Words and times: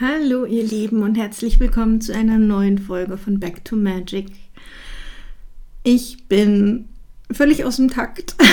Hallo 0.00 0.44
ihr 0.44 0.62
Lieben 0.62 1.02
und 1.02 1.16
herzlich 1.16 1.58
willkommen 1.58 2.00
zu 2.00 2.14
einer 2.14 2.38
neuen 2.38 2.78
Folge 2.78 3.18
von 3.18 3.40
Back 3.40 3.64
to 3.64 3.74
Magic. 3.74 4.28
Ich 5.82 6.28
bin 6.28 6.88
völlig 7.32 7.64
aus 7.64 7.76
dem 7.76 7.90
Takt. 7.90 8.36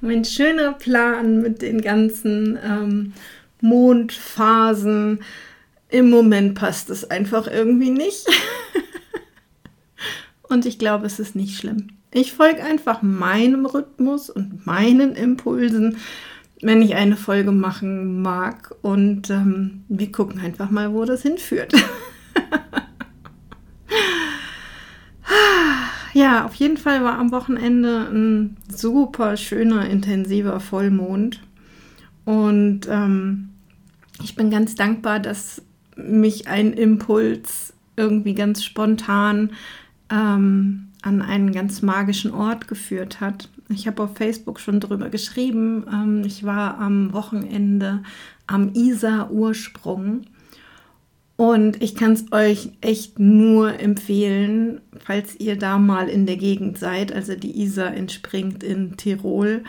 mein 0.00 0.24
schöner 0.24 0.72
Plan 0.72 1.40
mit 1.40 1.62
den 1.62 1.82
ganzen 1.82 2.58
ähm, 2.62 3.12
Mondphasen. 3.60 5.20
Im 5.90 6.10
Moment 6.10 6.54
passt 6.54 6.90
es 6.90 7.10
einfach 7.10 7.46
irgendwie 7.46 7.90
nicht. 7.90 8.26
und 10.42 10.66
ich 10.66 10.78
glaube, 10.78 11.06
es 11.06 11.18
ist 11.18 11.34
nicht 11.34 11.56
schlimm. 11.56 11.88
Ich 12.10 12.32
folge 12.32 12.62
einfach 12.62 13.02
meinem 13.02 13.66
Rhythmus 13.66 14.30
und 14.30 14.66
meinen 14.66 15.14
Impulsen 15.14 15.96
wenn 16.62 16.82
ich 16.82 16.94
eine 16.96 17.16
Folge 17.16 17.52
machen 17.52 18.20
mag. 18.22 18.74
Und 18.82 19.30
ähm, 19.30 19.84
wir 19.88 20.12
gucken 20.12 20.40
einfach 20.40 20.70
mal, 20.70 20.92
wo 20.92 21.04
das 21.04 21.22
hinführt. 21.22 21.72
ja, 26.12 26.44
auf 26.44 26.54
jeden 26.54 26.76
Fall 26.76 27.04
war 27.04 27.18
am 27.18 27.32
Wochenende 27.32 28.08
ein 28.10 28.56
super 28.68 29.36
schöner, 29.36 29.88
intensiver 29.88 30.60
Vollmond. 30.60 31.40
Und 32.24 32.82
ähm, 32.88 33.50
ich 34.22 34.34
bin 34.34 34.50
ganz 34.50 34.74
dankbar, 34.74 35.20
dass 35.20 35.62
mich 35.98 36.48
ein 36.48 36.72
Impuls 36.72 37.74
irgendwie 37.96 38.34
ganz 38.34 38.64
spontan 38.64 39.50
ähm, 40.10 40.88
an 41.02 41.22
einen 41.22 41.52
ganz 41.52 41.82
magischen 41.82 42.32
Ort 42.32 42.68
geführt 42.68 43.20
hat. 43.20 43.48
Ich 43.68 43.86
habe 43.86 44.02
auf 44.02 44.16
Facebook 44.16 44.60
schon 44.60 44.80
drüber 44.80 45.10
geschrieben. 45.10 45.84
Ähm, 45.92 46.22
ich 46.24 46.44
war 46.44 46.78
am 46.78 47.12
Wochenende 47.12 48.02
am 48.46 48.72
Isar-Ursprung. 48.74 50.22
Und 51.36 51.80
ich 51.80 51.94
kann 51.94 52.12
es 52.12 52.32
euch 52.32 52.70
echt 52.80 53.20
nur 53.20 53.78
empfehlen, 53.78 54.80
falls 54.98 55.38
ihr 55.38 55.56
da 55.56 55.78
mal 55.78 56.08
in 56.08 56.26
der 56.26 56.36
Gegend 56.36 56.78
seid. 56.78 57.12
Also 57.12 57.36
die 57.36 57.60
Isar 57.62 57.94
entspringt 57.94 58.64
in 58.64 58.96
Tirol, 58.96 59.62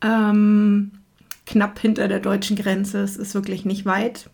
ähm, 0.00 0.92
knapp 1.44 1.78
hinter 1.78 2.08
der 2.08 2.20
deutschen 2.20 2.56
Grenze. 2.56 3.02
Es 3.02 3.16
ist 3.18 3.34
wirklich 3.34 3.66
nicht 3.66 3.84
weit. 3.84 4.30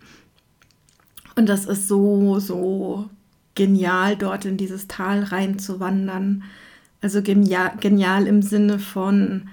Und 1.38 1.48
das 1.48 1.66
ist 1.66 1.86
so, 1.86 2.40
so 2.40 3.08
genial, 3.54 4.16
dort 4.16 4.44
in 4.44 4.56
dieses 4.56 4.88
Tal 4.88 5.22
reinzuwandern. 5.22 6.42
Also 7.00 7.22
genial, 7.22 7.74
genial 7.78 8.26
im 8.26 8.42
Sinne 8.42 8.80
von 8.80 9.48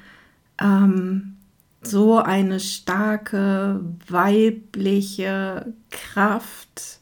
ähm, 0.59 1.35
so 1.83 2.17
eine 2.17 2.59
starke 2.59 3.81
weibliche 4.07 5.71
Kraft. 5.91 7.01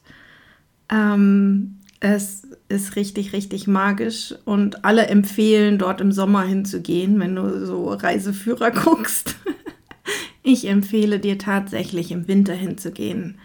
Ähm, 0.90 1.78
es 2.00 2.46
ist 2.68 2.94
richtig, 2.94 3.32
richtig 3.32 3.66
magisch 3.66 4.34
und 4.44 4.84
alle 4.84 5.06
empfehlen, 5.06 5.78
dort 5.78 6.02
im 6.02 6.12
Sommer 6.12 6.42
hinzugehen, 6.42 7.18
wenn 7.20 7.36
du 7.36 7.64
so 7.64 7.88
Reiseführer 7.88 8.70
guckst. 8.84 9.36
ich 10.42 10.68
empfehle 10.68 11.20
dir 11.20 11.38
tatsächlich 11.38 12.12
im 12.12 12.28
Winter 12.28 12.52
hinzugehen. 12.52 13.38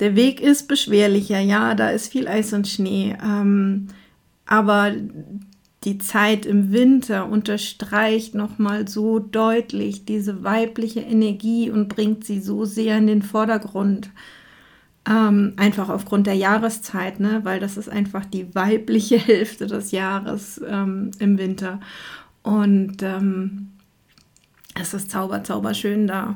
Der 0.00 0.16
Weg 0.16 0.40
ist 0.40 0.66
beschwerlicher, 0.66 1.38
ja, 1.40 1.74
da 1.74 1.90
ist 1.90 2.10
viel 2.10 2.26
Eis 2.26 2.52
und 2.52 2.66
Schnee, 2.66 3.16
ähm, 3.22 3.88
aber 4.46 4.92
die 5.84 5.98
Zeit 5.98 6.46
im 6.46 6.72
Winter 6.72 7.28
unterstreicht 7.28 8.34
nochmal 8.34 8.88
so 8.88 9.18
deutlich 9.18 10.04
diese 10.04 10.42
weibliche 10.42 11.00
Energie 11.00 11.70
und 11.70 11.88
bringt 11.88 12.24
sie 12.24 12.40
so 12.40 12.64
sehr 12.64 12.98
in 12.98 13.06
den 13.06 13.22
Vordergrund. 13.22 14.10
Ähm, 15.06 15.52
einfach 15.56 15.90
aufgrund 15.90 16.26
der 16.26 16.34
Jahreszeit, 16.34 17.20
ne? 17.20 17.40
weil 17.44 17.60
das 17.60 17.76
ist 17.76 17.90
einfach 17.90 18.24
die 18.24 18.54
weibliche 18.54 19.18
Hälfte 19.18 19.66
des 19.66 19.90
Jahres 19.90 20.60
ähm, 20.66 21.10
im 21.18 21.36
Winter. 21.36 21.80
Und 22.42 23.02
ähm, 23.02 23.72
es 24.80 24.94
ist 24.94 25.10
zauber, 25.10 25.44
zauberschön 25.44 26.06
da. 26.06 26.34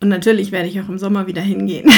Und 0.00 0.08
natürlich 0.08 0.52
werde 0.52 0.68
ich 0.68 0.80
auch 0.80 0.88
im 0.88 0.98
Sommer 0.98 1.26
wieder 1.26 1.42
hingehen. 1.42 1.90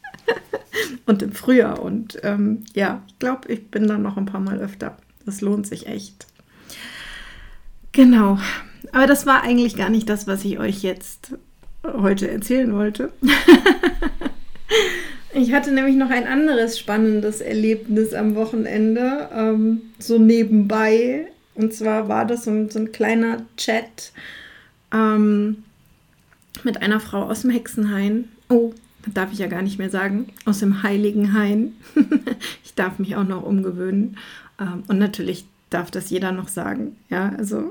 und 1.06 1.22
im 1.22 1.32
Frühjahr. 1.32 1.82
Und 1.82 2.18
ähm, 2.22 2.64
ja, 2.74 3.02
ich 3.06 3.18
glaube, 3.18 3.52
ich 3.52 3.70
bin 3.70 3.86
dann 3.86 4.02
noch 4.02 4.16
ein 4.16 4.26
paar 4.26 4.40
Mal 4.40 4.58
öfter. 4.58 4.96
Das 5.26 5.40
lohnt 5.40 5.66
sich 5.66 5.86
echt. 5.86 6.26
Genau. 7.92 8.38
Aber 8.92 9.06
das 9.06 9.26
war 9.26 9.42
eigentlich 9.42 9.76
gar 9.76 9.90
nicht 9.90 10.08
das, 10.08 10.26
was 10.26 10.44
ich 10.44 10.58
euch 10.58 10.82
jetzt 10.82 11.34
heute 11.84 12.30
erzählen 12.30 12.72
wollte. 12.72 13.12
ich 15.34 15.52
hatte 15.52 15.72
nämlich 15.72 15.96
noch 15.96 16.10
ein 16.10 16.26
anderes 16.26 16.78
spannendes 16.78 17.40
Erlebnis 17.40 18.14
am 18.14 18.34
Wochenende, 18.34 19.28
ähm, 19.34 19.82
so 19.98 20.18
nebenbei. 20.18 21.26
Und 21.54 21.74
zwar 21.74 22.08
war 22.08 22.24
das 22.24 22.44
so 22.44 22.50
ein, 22.50 22.70
so 22.70 22.78
ein 22.78 22.92
kleiner 22.92 23.44
Chat 23.56 24.12
ähm, 24.92 25.64
mit 26.64 26.82
einer 26.82 27.00
Frau 27.00 27.22
aus 27.22 27.42
dem 27.42 27.50
Hexenhain. 27.50 28.28
Oh, 28.48 28.72
darf 29.06 29.32
ich 29.32 29.38
ja 29.38 29.46
gar 29.46 29.62
nicht 29.62 29.78
mehr 29.78 29.90
sagen, 29.90 30.28
aus 30.44 30.60
dem 30.60 30.82
Heiligen 30.82 31.32
Hain. 31.32 31.74
ich 32.64 32.74
darf 32.74 32.98
mich 32.98 33.16
auch 33.16 33.24
noch 33.24 33.42
umgewöhnen. 33.42 34.16
Ähm, 34.58 34.82
und 34.88 34.98
natürlich 34.98 35.46
darf 35.70 35.90
das 35.90 36.10
jeder 36.10 36.32
noch 36.32 36.48
sagen. 36.48 36.96
Ja, 37.08 37.30
also 37.36 37.70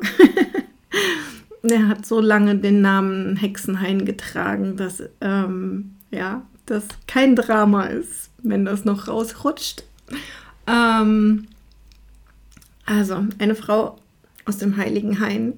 er 1.63 1.87
hat 1.87 2.05
so 2.05 2.19
lange 2.19 2.55
den 2.55 2.81
Namen 2.81 3.35
Hexenhain 3.35 4.05
getragen, 4.05 4.77
dass 4.77 5.03
ähm, 5.21 5.95
ja, 6.11 6.43
das 6.65 6.85
kein 7.07 7.35
Drama 7.35 7.85
ist, 7.85 8.29
wenn 8.41 8.65
das 8.65 8.85
noch 8.85 9.07
rausrutscht. 9.07 9.83
Ähm, 10.67 11.47
also 12.85 13.25
eine 13.37 13.55
Frau 13.55 13.97
aus 14.45 14.57
dem 14.57 14.77
Heiligen 14.77 15.19
Hain, 15.19 15.53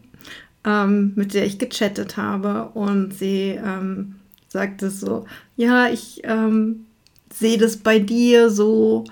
ähm, 0.66 1.14
mit 1.16 1.34
der 1.34 1.46
ich 1.46 1.60
gechattet 1.60 2.18
habe 2.18 2.70
und 2.74 3.14
sie 3.14 3.60
ähm, 3.64 4.16
sagte 4.48 4.90
so, 4.90 5.26
ja, 5.56 5.88
ich 5.88 6.22
ähm, 6.24 6.86
sehe 7.34 7.58
das 7.58 7.78
bei 7.78 8.00
dir 8.00 8.50
so, 8.50 9.06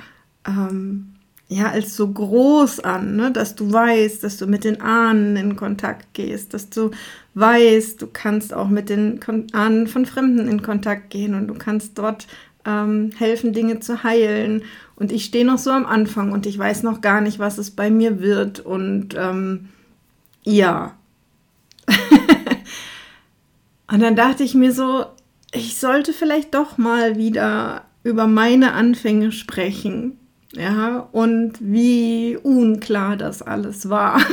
ähm, 0.46 1.14
ja, 1.48 1.72
als 1.72 1.96
so 1.96 2.08
groß 2.08 2.82
an, 2.82 3.16
ne? 3.16 3.32
dass 3.32 3.56
du 3.56 3.72
weißt, 3.72 4.24
dass 4.24 4.38
du 4.38 4.46
mit 4.46 4.64
den 4.64 4.82
Ahnen 4.82 5.36
in 5.36 5.56
Kontakt 5.56 6.14
gehst, 6.14 6.54
dass 6.54 6.70
du 6.70 6.92
weißt, 7.34 8.02
du 8.02 8.08
kannst 8.08 8.54
auch 8.54 8.68
mit 8.68 8.90
den 8.90 9.20
Ahnen 9.54 9.88
von 9.88 10.06
Fremden 10.06 10.48
in 10.48 10.62
Kontakt 10.62 11.10
gehen 11.10 11.34
und 11.34 11.48
du 11.48 11.56
kannst 11.56 11.98
dort 11.98 12.28
ähm, 12.66 13.12
helfen, 13.18 13.54
Dinge 13.54 13.80
zu 13.80 14.04
heilen. 14.04 14.64
Und 14.96 15.12
ich 15.12 15.26
stehe 15.26 15.46
noch 15.46 15.58
so 15.58 15.72
am 15.72 15.86
Anfang 15.86 16.32
und 16.32 16.46
ich 16.46 16.58
weiß 16.58 16.84
noch 16.84 17.02
gar 17.02 17.22
nicht, 17.22 17.40
was 17.40 17.58
es 17.58 17.72
bei 17.72 17.90
mir 17.90 18.20
wird. 18.22 18.60
Und 18.60 19.16
ähm, 19.18 19.70
ja. 20.44 20.99
und 23.92 24.02
dann 24.02 24.16
dachte 24.16 24.44
ich 24.44 24.56
mir 24.56 24.72
so, 24.72 25.06
ich 25.52 25.78
sollte 25.78 26.14
vielleicht 26.14 26.54
doch 26.54 26.78
mal 26.78 27.18
wieder 27.18 27.86
über 28.04 28.28
meine 28.28 28.74
Anfänge 28.74 29.32
sprechen. 29.32 30.18
Ja, 30.54 31.08
und 31.12 31.54
wie 31.60 32.38
unklar 32.42 33.18
das 33.18 33.42
alles 33.42 33.90
war. 33.90 34.20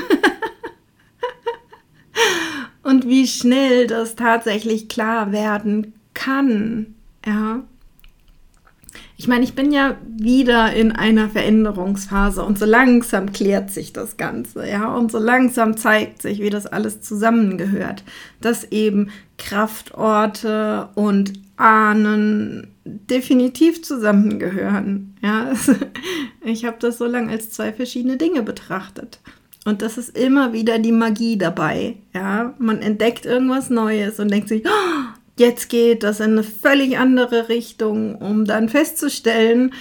und 2.82 3.06
wie 3.06 3.26
schnell 3.26 3.86
das 3.86 4.16
tatsächlich 4.16 4.88
klar 4.88 5.32
werden 5.32 5.94
kann. 6.14 6.94
Ja. 7.26 7.64
Ich 9.18 9.28
meine, 9.28 9.44
ich 9.44 9.54
bin 9.54 9.72
ja 9.72 9.96
wieder 10.06 10.74
in 10.74 10.92
einer 10.92 11.30
Veränderungsphase 11.30 12.42
und 12.42 12.58
so 12.58 12.66
langsam 12.66 13.32
klärt 13.32 13.70
sich 13.70 13.94
das 13.94 14.18
Ganze, 14.18 14.68
ja, 14.68 14.94
und 14.94 15.10
so 15.10 15.18
langsam 15.18 15.76
zeigt 15.76 16.20
sich, 16.20 16.40
wie 16.40 16.50
das 16.50 16.66
alles 16.66 17.00
zusammengehört, 17.00 18.04
dass 18.42 18.64
eben 18.64 19.10
Kraftorte 19.38 20.90
und 20.94 21.32
Ahnen 21.56 22.68
definitiv 22.84 23.82
zusammengehören, 23.82 25.16
ja. 25.22 25.52
Ich 26.44 26.64
habe 26.64 26.76
das 26.78 26.98
so 26.98 27.06
lange 27.06 27.32
als 27.32 27.50
zwei 27.50 27.72
verschiedene 27.72 28.18
Dinge 28.18 28.42
betrachtet. 28.42 29.18
Und 29.64 29.82
das 29.82 29.98
ist 29.98 30.16
immer 30.16 30.52
wieder 30.52 30.78
die 30.78 30.92
Magie 30.92 31.38
dabei, 31.38 31.96
ja. 32.14 32.54
Man 32.58 32.82
entdeckt 32.82 33.24
irgendwas 33.24 33.70
Neues 33.70 34.20
und 34.20 34.30
denkt 34.30 34.48
sich, 34.48 34.62
oh, 34.66 35.05
jetzt 35.38 35.68
geht 35.68 36.02
das 36.02 36.20
in 36.20 36.32
eine 36.32 36.42
völlig 36.42 36.98
andere 36.98 37.48
Richtung, 37.48 38.16
um 38.16 38.44
dann 38.44 38.68
festzustellen, 38.68 39.72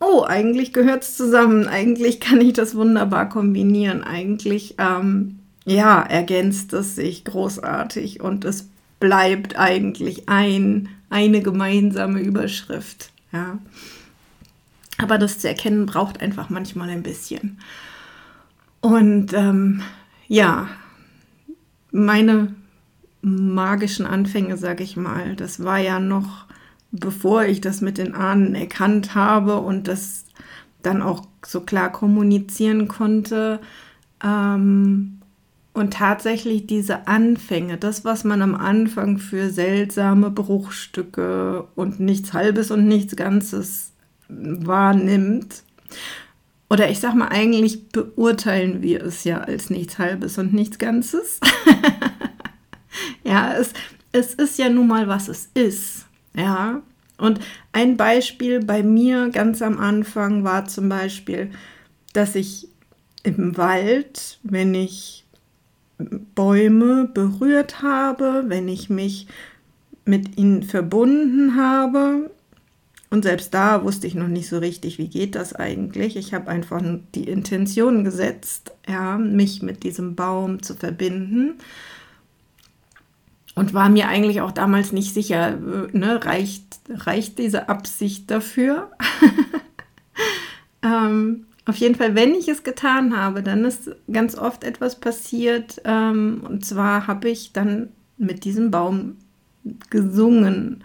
oh, 0.00 0.24
eigentlich 0.26 0.72
gehört 0.72 1.02
es 1.02 1.16
zusammen, 1.16 1.66
eigentlich 1.66 2.20
kann 2.20 2.40
ich 2.40 2.52
das 2.52 2.74
wunderbar 2.74 3.28
kombinieren, 3.28 4.04
eigentlich, 4.04 4.74
ähm, 4.78 5.38
ja, 5.64 6.02
ergänzt 6.02 6.72
es 6.74 6.94
sich 6.94 7.24
großartig 7.24 8.20
und 8.20 8.44
es 8.44 8.68
bleibt 9.00 9.58
eigentlich 9.58 10.28
ein, 10.28 10.88
eine 11.10 11.40
gemeinsame 11.42 12.20
Überschrift, 12.20 13.10
ja. 13.32 13.58
Aber 14.98 15.18
das 15.18 15.40
zu 15.40 15.48
erkennen 15.48 15.86
braucht 15.86 16.20
einfach 16.20 16.50
manchmal 16.50 16.88
ein 16.88 17.02
bisschen. 17.02 17.58
Und 18.80 19.32
ähm, 19.32 19.82
ja, 20.28 20.68
meine 21.90 22.54
magischen 23.24 24.06
Anfänge, 24.06 24.56
sage 24.56 24.84
ich 24.84 24.96
mal, 24.96 25.34
das 25.36 25.64
war 25.64 25.78
ja 25.78 25.98
noch, 25.98 26.46
bevor 26.92 27.44
ich 27.44 27.60
das 27.60 27.80
mit 27.80 27.98
den 27.98 28.14
Ahnen 28.14 28.54
erkannt 28.54 29.14
habe 29.14 29.56
und 29.56 29.88
das 29.88 30.26
dann 30.82 31.02
auch 31.02 31.26
so 31.44 31.62
klar 31.62 31.90
kommunizieren 31.90 32.88
konnte. 32.88 33.60
Ähm, 34.22 35.20
und 35.72 35.94
tatsächlich 35.94 36.66
diese 36.66 37.08
Anfänge, 37.08 37.78
das, 37.78 38.04
was 38.04 38.22
man 38.22 38.42
am 38.42 38.54
Anfang 38.54 39.18
für 39.18 39.50
seltsame 39.50 40.30
Bruchstücke 40.30 41.66
und 41.74 41.98
nichts 41.98 42.32
Halbes 42.32 42.70
und 42.70 42.86
nichts 42.86 43.16
Ganzes 43.16 43.92
wahrnimmt, 44.28 45.64
oder 46.70 46.90
ich 46.90 46.98
sag 46.98 47.14
mal, 47.14 47.28
eigentlich 47.28 47.88
beurteilen 47.90 48.82
wir 48.82 49.02
es 49.04 49.24
ja 49.24 49.38
als 49.38 49.70
nichts 49.70 49.98
Halbes 49.98 50.38
und 50.38 50.52
nichts 50.52 50.78
Ganzes. 50.78 51.40
ja, 53.34 53.52
es, 53.54 53.72
es 54.12 54.34
ist 54.34 54.58
ja 54.58 54.68
nun 54.68 54.86
mal, 54.86 55.08
was 55.08 55.26
es 55.26 55.50
ist. 55.54 56.06
Ja. 56.36 56.82
Und 57.18 57.40
ein 57.72 57.96
Beispiel 57.96 58.64
bei 58.64 58.84
mir 58.84 59.30
ganz 59.30 59.60
am 59.60 59.78
Anfang 59.78 60.44
war 60.44 60.66
zum 60.66 60.88
Beispiel, 60.88 61.50
dass 62.12 62.36
ich 62.36 62.68
im 63.24 63.56
Wald, 63.56 64.38
wenn 64.44 64.74
ich 64.74 65.24
Bäume 66.34 67.08
berührt 67.12 67.82
habe, 67.82 68.44
wenn 68.46 68.68
ich 68.68 68.88
mich 68.88 69.26
mit 70.04 70.38
ihnen 70.38 70.62
verbunden 70.62 71.56
habe, 71.56 72.30
und 73.10 73.22
selbst 73.22 73.54
da 73.54 73.84
wusste 73.84 74.08
ich 74.08 74.16
noch 74.16 74.26
nicht 74.26 74.48
so 74.48 74.58
richtig, 74.58 74.98
wie 74.98 75.06
geht 75.06 75.36
das 75.36 75.54
eigentlich. 75.54 76.16
Ich 76.16 76.34
habe 76.34 76.48
einfach 76.48 76.82
die 77.14 77.28
Intention 77.28 78.02
gesetzt, 78.02 78.72
ja, 78.88 79.18
mich 79.18 79.62
mit 79.62 79.84
diesem 79.84 80.16
Baum 80.16 80.64
zu 80.64 80.74
verbinden. 80.74 81.54
Und 83.54 83.72
war 83.72 83.88
mir 83.88 84.08
eigentlich 84.08 84.40
auch 84.40 84.50
damals 84.50 84.92
nicht 84.92 85.14
sicher, 85.14 85.50
äh, 85.50 85.96
ne, 85.96 86.24
reicht, 86.24 86.80
reicht 86.88 87.38
diese 87.38 87.68
Absicht 87.68 88.30
dafür? 88.30 88.90
ähm, 90.82 91.46
auf 91.66 91.76
jeden 91.76 91.94
Fall, 91.94 92.14
wenn 92.14 92.34
ich 92.34 92.48
es 92.48 92.62
getan 92.62 93.16
habe, 93.16 93.42
dann 93.42 93.64
ist 93.64 93.90
ganz 94.12 94.36
oft 94.36 94.64
etwas 94.64 94.98
passiert. 94.98 95.80
Ähm, 95.84 96.42
und 96.44 96.64
zwar 96.64 97.06
habe 97.06 97.30
ich 97.30 97.52
dann 97.52 97.90
mit 98.18 98.44
diesem 98.44 98.70
Baum 98.70 99.16
gesungen. 99.88 100.82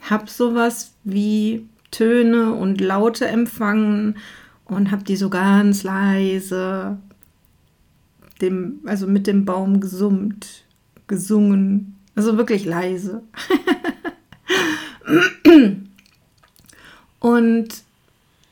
Habe 0.00 0.30
sowas 0.30 0.94
wie 1.04 1.68
Töne 1.90 2.54
und 2.54 2.80
Laute 2.80 3.26
empfangen 3.26 4.16
und 4.64 4.90
habe 4.90 5.04
die 5.04 5.16
so 5.16 5.28
ganz 5.28 5.82
leise 5.82 6.98
dem, 8.40 8.80
also 8.84 9.06
mit 9.06 9.26
dem 9.26 9.44
Baum 9.44 9.80
gesummt, 9.80 10.64
gesungen. 11.06 11.91
Also 12.14 12.36
wirklich 12.36 12.64
leise. 12.64 13.22
und 17.20 17.68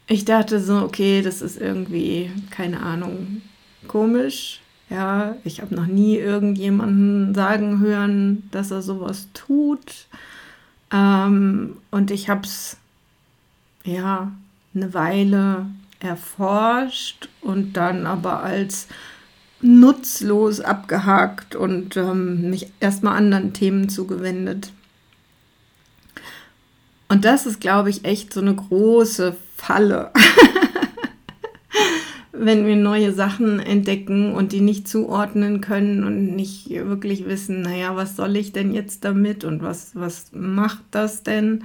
ich 0.06 0.24
dachte 0.24 0.60
so, 0.60 0.82
okay, 0.82 1.22
das 1.22 1.42
ist 1.42 1.60
irgendwie, 1.60 2.30
keine 2.50 2.80
Ahnung, 2.80 3.42
komisch. 3.86 4.60
Ja, 4.88 5.36
ich 5.44 5.60
habe 5.60 5.74
noch 5.74 5.86
nie 5.86 6.16
irgendjemanden 6.16 7.34
sagen 7.34 7.78
hören, 7.80 8.48
dass 8.50 8.70
er 8.70 8.82
sowas 8.82 9.28
tut. 9.34 10.06
Ähm, 10.92 11.76
und 11.90 12.10
ich 12.10 12.28
habe 12.28 12.42
es 12.42 12.76
ja, 13.84 14.32
eine 14.74 14.94
Weile 14.94 15.66
erforscht 16.00 17.28
und 17.40 17.74
dann 17.74 18.06
aber 18.06 18.42
als 18.42 18.88
nutzlos 19.62 20.60
abgehakt 20.60 21.54
und 21.54 21.96
ähm, 21.96 22.50
mich 22.50 22.72
erstmal 22.80 23.16
anderen 23.16 23.52
Themen 23.52 23.88
zugewendet. 23.88 24.72
Und 27.08 27.24
das 27.24 27.46
ist, 27.46 27.60
glaube 27.60 27.90
ich, 27.90 28.04
echt 28.04 28.32
so 28.32 28.40
eine 28.40 28.54
große 28.54 29.36
Falle. 29.56 30.10
Wenn 32.32 32.66
wir 32.66 32.76
neue 32.76 33.12
Sachen 33.12 33.60
entdecken 33.60 34.32
und 34.32 34.52
die 34.52 34.62
nicht 34.62 34.88
zuordnen 34.88 35.60
können 35.60 36.04
und 36.04 36.36
nicht 36.36 36.70
wirklich 36.70 37.26
wissen, 37.26 37.60
naja, 37.60 37.96
was 37.96 38.16
soll 38.16 38.36
ich 38.36 38.52
denn 38.52 38.72
jetzt 38.72 39.04
damit 39.04 39.44
und 39.44 39.62
was, 39.62 39.90
was 39.94 40.30
macht 40.32 40.84
das 40.92 41.22
denn? 41.22 41.64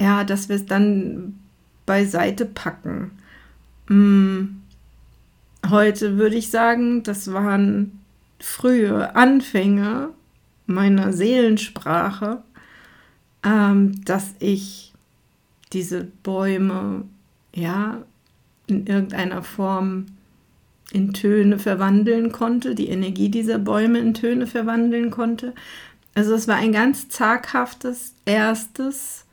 ja, 0.00 0.24
dass 0.24 0.48
wir 0.48 0.56
es 0.56 0.66
dann 0.66 1.38
beiseite 1.86 2.46
packen. 2.46 3.12
Hm. 3.88 4.57
Heute 5.70 6.16
würde 6.16 6.36
ich 6.36 6.50
sagen, 6.50 7.02
das 7.02 7.32
waren 7.32 8.00
frühe 8.40 9.14
Anfänge 9.16 10.10
meiner 10.66 11.12
Seelensprache, 11.12 12.42
ähm, 13.44 14.04
dass 14.04 14.34
ich 14.38 14.92
diese 15.72 16.04
Bäume 16.04 17.04
ja 17.54 18.02
in 18.66 18.86
irgendeiner 18.86 19.42
Form 19.42 20.06
in 20.90 21.12
Töne 21.12 21.58
verwandeln 21.58 22.32
konnte, 22.32 22.74
die 22.74 22.88
Energie 22.88 23.28
dieser 23.28 23.58
Bäume 23.58 23.98
in 23.98 24.14
Töne 24.14 24.46
verwandeln 24.46 25.10
konnte. 25.10 25.54
Also 26.14 26.34
es 26.34 26.48
war 26.48 26.56
ein 26.56 26.72
ganz 26.72 27.08
zaghaftes 27.08 28.14
erstes 28.24 29.26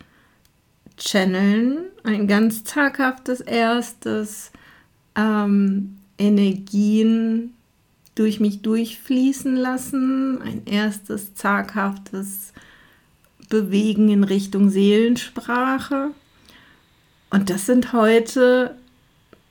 Channeln, 0.97 1.85
ein 2.03 2.27
ganz 2.27 2.63
zaghaftes 2.63 3.41
erstes 3.41 4.51
ähm, 5.15 5.97
Energien 6.17 7.53
durch 8.15 8.39
mich 8.39 8.61
durchfließen 8.61 9.55
lassen, 9.55 10.41
ein 10.41 10.61
erstes 10.65 11.35
zaghaftes 11.35 12.53
Bewegen 13.49 14.09
in 14.09 14.23
Richtung 14.23 14.69
Seelensprache. 14.69 16.11
Und 17.29 17.49
das 17.49 17.65
sind 17.65 17.91
heute 17.91 18.77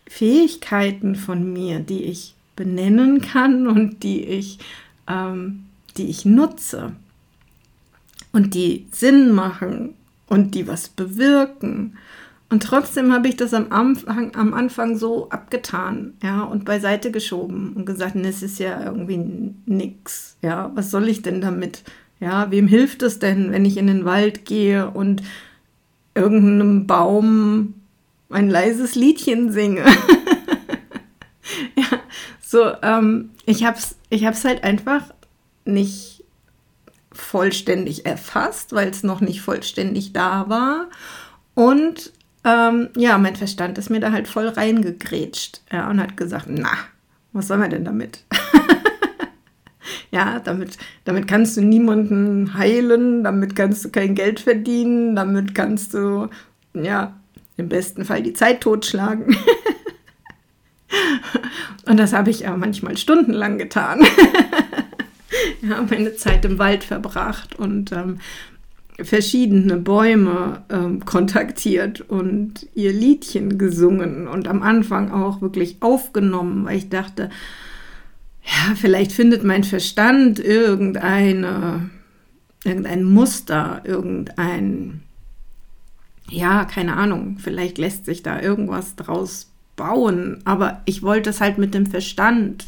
Fähigkeiten 0.07 1.15
von 1.15 1.53
mir, 1.53 1.81
die 1.81 2.05
ich 2.05 2.35
benennen 2.57 3.21
kann 3.21 3.67
und 3.67 4.03
die 4.03 4.25
ich, 4.25 4.59
ähm, 5.09 5.67
die 5.97 6.09
ich 6.09 6.25
nutze 6.25 6.93
und 8.33 8.55
die 8.55 8.87
Sinn 8.91 9.33
machen 9.33 9.95
und 10.27 10.55
die 10.55 10.67
was 10.67 10.89
bewirken. 10.89 11.97
Und 12.51 12.63
trotzdem 12.63 13.13
habe 13.13 13.29
ich 13.29 13.37
das 13.37 13.55
am 13.55 13.73
Anfang, 13.73 14.35
am 14.37 14.55
Anfang 14.55 14.97
so 14.97 15.29
abgetan, 15.31 16.15
ja, 16.23 16.43
und 16.43 16.65
beiseite 16.65 17.11
geschoben 17.11 17.73
und 17.75 17.87
gesagt, 17.87 18.17
es 18.17 18.43
ist 18.43 18.59
ja 18.59 18.85
irgendwie 18.85 19.19
nix, 19.67 20.37
ja, 20.43 20.71
was 20.75 20.91
soll 20.91 21.09
ich 21.09 21.23
denn 21.23 21.41
damit? 21.41 21.83
Ja, 22.21 22.51
wem 22.51 22.69
hilft 22.69 23.03
es 23.03 23.19
denn, 23.19 23.51
wenn 23.51 23.65
ich 23.65 23.77
in 23.77 23.87
den 23.87 24.05
Wald 24.05 24.45
gehe 24.45 24.91
und 24.91 25.23
irgendeinem 26.15 26.87
Baum 26.87 27.75
ein 28.31 28.49
leises 28.49 28.95
Liedchen 28.95 29.51
singe? 29.51 29.85
ja, 31.77 31.99
so, 32.41 32.73
ähm, 32.83 33.31
ich 33.47 33.65
hab's, 33.65 33.97
ich 34.11 34.27
hab's 34.27 34.45
halt 34.45 34.65
einfach 34.65 35.03
nicht 35.65 36.25
vollständig 37.13 38.07
erfasst, 38.07 38.73
weil 38.73 38.89
es 38.89 39.03
noch 39.03 39.21
nicht 39.21 39.41
vollständig 39.41 40.13
da 40.13 40.49
war. 40.49 40.89
Und 41.55 42.13
ähm, 42.45 42.89
ja, 42.97 43.19
mein 43.19 43.37
Verstand 43.37 43.79
ist 43.79 43.91
mir 43.91 44.01
da 44.01 44.13
halt 44.13 44.29
voll 44.29 44.49
reingegrätscht 44.49 45.63
ja, 45.73 45.89
und 45.89 46.01
hat 46.01 46.17
gesagt, 46.17 46.47
na, 46.49 46.71
was 47.33 47.49
soll 47.49 47.59
man 47.59 47.71
denn 47.71 47.85
damit? 47.85 48.25
ja, 50.11 50.41
damit, 50.41 50.77
damit 51.05 51.27
kannst 51.27 51.57
du 51.57 51.63
niemanden 51.63 52.55
heilen, 52.55 53.25
damit 53.25 53.57
kannst 53.57 53.85
du 53.85 53.91
kein 53.91 54.15
Geld 54.15 54.41
verdienen, 54.41 55.17
damit 55.17 55.55
kannst 55.55 55.95
du, 55.95 56.29
ja, 56.75 57.15
im 57.57 57.69
besten 57.69 58.05
Fall 58.05 58.23
die 58.23 58.33
Zeit 58.33 58.61
totschlagen. 58.61 59.37
und 61.87 61.97
das 61.97 62.13
habe 62.13 62.31
ich 62.31 62.41
ja 62.41 62.57
manchmal 62.57 62.97
stundenlang 62.97 63.59
getan. 63.59 64.05
ja, 65.63 65.85
meine 65.89 66.17
Zeit 66.17 66.45
im 66.45 66.59
Wald 66.59 66.85
verbracht 66.85 67.59
und 67.59 67.93
ähm, 67.93 68.19
verschiedene 69.01 69.77
Bäume 69.77 70.63
ähm, 70.71 71.05
kontaktiert 71.05 72.01
und 72.01 72.67
ihr 72.75 72.93
Liedchen 72.93 73.59
gesungen 73.59 74.29
und 74.29 74.47
am 74.47 74.63
Anfang 74.63 75.11
auch 75.11 75.41
wirklich 75.41 75.79
aufgenommen, 75.81 76.65
weil 76.65 76.79
ich 76.79 76.89
dachte, 76.91 77.31
ja, 78.45 78.75
vielleicht 78.77 79.13
findet 79.13 79.43
mein 79.43 79.65
Verstand 79.65 80.39
irgendeine, 80.39 81.91
irgendein 82.63 83.05
Muster, 83.05 83.83
irgendein, 83.85 85.03
ja, 86.31 86.65
keine 86.65 86.97
Ahnung, 86.97 87.39
vielleicht 87.41 87.79
lässt 87.79 88.05
sich 88.05 88.23
da 88.23 88.41
irgendwas 88.41 88.95
draus 88.95 89.51
bauen, 89.77 90.41
aber 90.45 90.83
ich 90.85 91.03
wollte 91.03 91.31
es 91.31 91.41
halt 91.41 91.59
mit 91.59 91.75
dem 91.75 91.87
Verstand 91.87 92.67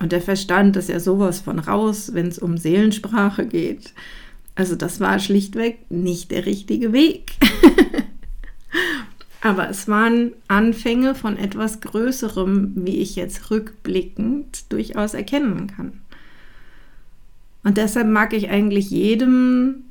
und 0.00 0.12
der 0.12 0.20
Verstand 0.20 0.76
ist 0.76 0.88
ja 0.88 1.00
sowas 1.00 1.40
von 1.40 1.58
raus, 1.58 2.10
wenn 2.12 2.28
es 2.28 2.38
um 2.38 2.56
Seelensprache 2.56 3.46
geht. 3.46 3.92
Also 4.58 4.74
das 4.74 4.98
war 4.98 5.20
schlichtweg 5.20 5.88
nicht 5.88 6.32
der 6.32 6.44
richtige 6.44 6.92
Weg. 6.92 7.34
Aber 9.40 9.70
es 9.70 9.86
waren 9.86 10.32
Anfänge 10.48 11.14
von 11.14 11.36
etwas 11.36 11.80
Größerem, 11.80 12.72
wie 12.74 12.96
ich 12.96 13.14
jetzt 13.14 13.52
rückblickend 13.52 14.72
durchaus 14.72 15.14
erkennen 15.14 15.68
kann. 15.68 15.92
Und 17.62 17.76
deshalb 17.76 18.08
mag 18.08 18.32
ich 18.32 18.50
eigentlich 18.50 18.90
jedem 18.90 19.84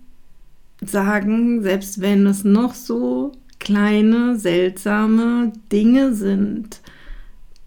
sagen, 0.82 1.64
selbst 1.64 2.02
wenn 2.02 2.28
es 2.28 2.44
noch 2.44 2.74
so 2.74 3.32
kleine, 3.60 4.38
seltsame 4.38 5.54
Dinge 5.72 6.14
sind, 6.14 6.82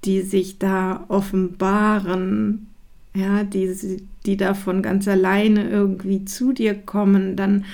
die 0.04 0.21
sich 0.21 0.59
da 0.59 1.07
offenbaren, 1.09 2.66
ja, 3.14 3.42
die, 3.42 4.04
die 4.26 4.36
da 4.36 4.54
von 4.54 4.82
ganz 4.82 5.08
alleine 5.08 5.68
irgendwie 5.68 6.24
zu 6.24 6.52
dir 6.52 6.74
kommen, 6.74 7.36
dann 7.36 7.64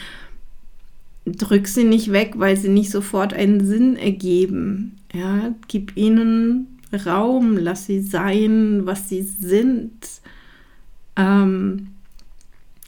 drück 1.26 1.66
sie 1.66 1.84
nicht 1.84 2.12
weg, 2.12 2.34
weil 2.36 2.56
sie 2.56 2.68
nicht 2.68 2.90
sofort 2.90 3.34
einen 3.34 3.64
Sinn 3.64 3.96
ergeben. 3.96 4.98
Ja, 5.12 5.54
gib 5.68 5.96
ihnen 5.96 6.78
Raum, 7.04 7.56
lass 7.56 7.86
sie 7.86 8.00
sein, 8.00 8.82
was 8.84 9.08
sie 9.08 9.22
sind. 9.22 10.06
Ähm, 11.16 11.88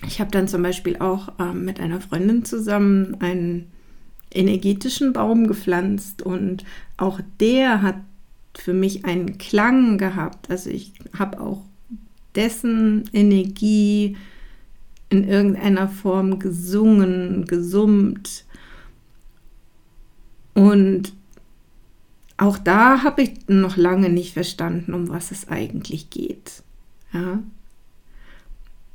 ich 0.07 0.21
habe 0.21 0.31
dann 0.31 0.47
zum 0.47 0.63
Beispiel 0.63 0.99
auch 0.99 1.33
ähm, 1.41 1.65
mit 1.65 1.81
einer 1.81 2.01
Freundin 2.01 2.45
zusammen 2.45 3.17
einen 3.21 3.67
energetischen 4.33 5.13
Baum 5.13 5.49
gepflanzt 5.49 6.23
und 6.23 6.65
auch 6.97 7.21
der 7.41 7.83
hat 7.83 7.97
für 8.57 8.75
mich 8.75 9.05
einen 9.05 9.39
Klang 9.39 9.99
gehabt. 9.99 10.51
Also 10.51 10.71
ich 10.71 10.93
habe 11.19 11.41
auch 11.41 11.63
dessen 12.35 13.09
Energie 13.13 14.17
in 15.11 15.27
irgendeiner 15.27 15.89
Form 15.89 16.39
gesungen, 16.39 17.47
gesummt. 17.47 18.45
Und 20.55 21.13
auch 22.37 22.59
da 22.59 23.03
habe 23.03 23.23
ich 23.23 23.49
noch 23.49 23.77
lange 23.77 24.11
nicht 24.11 24.35
verstanden, 24.35 24.95
um 24.95 25.09
was 25.09 25.31
es 25.31 25.49
eigentlich 25.49 26.11
geht. 26.11 26.63
Ja. 27.13 27.43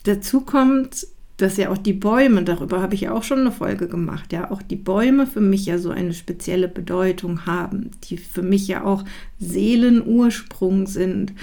Dazu 0.03 0.41
kommt, 0.41 1.07
dass 1.37 1.57
ja 1.57 1.69
auch 1.69 1.77
die 1.77 1.93
Bäume, 1.93 2.43
darüber 2.43 2.81
habe 2.81 2.93
ich 2.93 3.01
ja 3.01 3.11
auch 3.11 3.23
schon 3.23 3.39
eine 3.39 3.51
Folge 3.51 3.87
gemacht, 3.87 4.31
ja, 4.31 4.51
auch 4.51 4.61
die 4.61 4.75
Bäume 4.75 5.25
für 5.25 5.41
mich 5.41 5.65
ja 5.65 5.77
so 5.79 5.89
eine 5.89 6.13
spezielle 6.13 6.67
Bedeutung 6.67 7.45
haben, 7.45 7.91
die 8.03 8.17
für 8.17 8.43
mich 8.43 8.67
ja 8.67 8.83
auch 8.83 9.03
Seelenursprung 9.39 10.87
sind. 10.87 11.33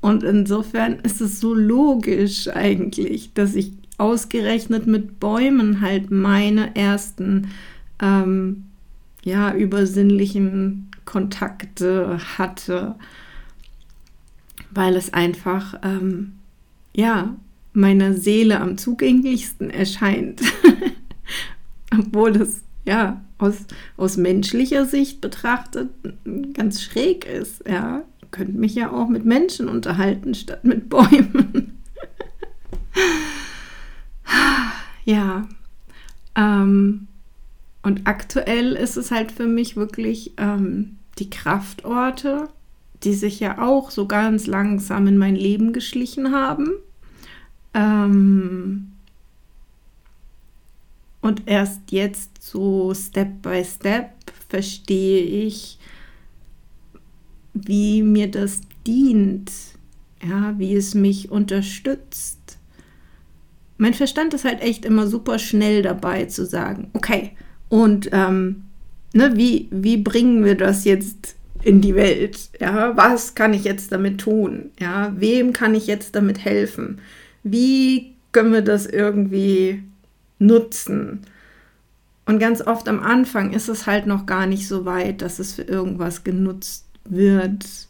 Und 0.00 0.22
insofern 0.22 1.00
ist 1.00 1.20
es 1.20 1.40
so 1.40 1.54
logisch 1.54 2.48
eigentlich, 2.48 3.32
dass 3.34 3.54
ich 3.54 3.72
ausgerechnet 3.98 4.86
mit 4.86 5.18
Bäumen 5.18 5.80
halt 5.80 6.10
meine 6.10 6.76
ersten 6.76 7.50
ähm, 8.00 8.64
ja, 9.24 9.52
übersinnlichen 9.52 10.90
Kontakte 11.04 12.18
hatte, 12.38 12.94
weil 14.70 14.94
es 14.94 15.12
einfach 15.12 15.74
ähm, 15.82 16.34
ja 16.94 17.36
meiner 17.72 18.14
Seele 18.14 18.60
am 18.60 18.78
zugänglichsten 18.78 19.70
erscheint, 19.70 20.40
obwohl 21.98 22.36
es 22.36 22.62
ja 22.84 23.20
aus, 23.38 23.56
aus 23.96 24.16
menschlicher 24.16 24.84
Sicht 24.84 25.20
betrachtet 25.20 25.90
ganz 26.54 26.82
schräg 26.82 27.26
ist. 27.26 27.62
Ja, 27.68 28.02
ihr 28.28 28.44
könnt 28.44 28.54
mich 28.54 28.74
ja 28.74 28.92
auch 28.92 29.08
mit 29.08 29.24
Menschen 29.24 29.68
unterhalten 29.68 30.34
statt 30.34 30.64
mit 30.64 30.88
Bäumen. 30.88 31.74
Ja. 35.04 35.48
Ähm, 36.34 37.08
und 37.82 38.06
aktuell 38.06 38.74
ist 38.74 38.98
es 38.98 39.10
halt 39.10 39.32
für 39.32 39.46
mich 39.46 39.74
wirklich 39.74 40.32
ähm, 40.36 40.98
die 41.18 41.30
Kraftorte, 41.30 42.48
die 43.04 43.14
sich 43.14 43.40
ja 43.40 43.62
auch 43.62 43.90
so 43.90 44.06
ganz 44.06 44.46
langsam 44.46 45.06
in 45.06 45.16
mein 45.16 45.34
Leben 45.34 45.72
geschlichen 45.72 46.32
haben. 46.32 46.72
Ähm, 47.72 48.92
und 51.22 51.44
erst 51.46 51.90
jetzt 51.90 52.42
so 52.42 52.92
Step 52.92 53.40
by 53.40 53.64
Step 53.64 54.10
verstehe 54.50 55.22
ich, 55.22 55.78
wie 57.66 58.02
mir 58.02 58.30
das 58.30 58.60
dient, 58.86 59.50
ja, 60.22 60.54
wie 60.58 60.74
es 60.74 60.94
mich 60.94 61.30
unterstützt 61.30 62.38
mein 63.78 63.94
Verstand 63.94 64.34
ist 64.34 64.44
halt 64.44 64.60
echt 64.60 64.84
immer 64.84 65.06
super 65.06 65.38
schnell 65.38 65.82
dabei 65.82 66.26
zu 66.26 66.44
sagen, 66.44 66.90
okay, 66.92 67.30
und 67.68 68.10
ähm, 68.12 68.64
ne, 69.14 69.36
wie, 69.36 69.68
wie 69.70 69.96
bringen 69.96 70.44
wir 70.44 70.56
das 70.56 70.84
jetzt 70.84 71.36
in 71.62 71.80
die 71.80 71.94
Welt? 71.94 72.50
Ja, 72.60 72.96
was 72.96 73.34
kann 73.34 73.54
ich 73.54 73.64
jetzt 73.64 73.92
damit 73.92 74.20
tun? 74.20 74.70
Ja, 74.80 75.12
wem 75.16 75.52
kann 75.52 75.74
ich 75.74 75.86
jetzt 75.86 76.16
damit 76.16 76.44
helfen? 76.44 77.00
Wie 77.44 78.14
können 78.32 78.52
wir 78.52 78.62
das 78.62 78.86
irgendwie 78.86 79.84
nutzen? 80.38 81.20
Und 82.26 82.40
ganz 82.40 82.60
oft 82.60 82.88
am 82.88 83.00
Anfang 83.00 83.52
ist 83.52 83.68
es 83.68 83.86
halt 83.86 84.06
noch 84.06 84.26
gar 84.26 84.46
nicht 84.46 84.66
so 84.66 84.84
weit, 84.84 85.22
dass 85.22 85.38
es 85.38 85.54
für 85.54 85.62
irgendwas 85.62 86.24
genutzt 86.24 86.87
wird 87.10 87.88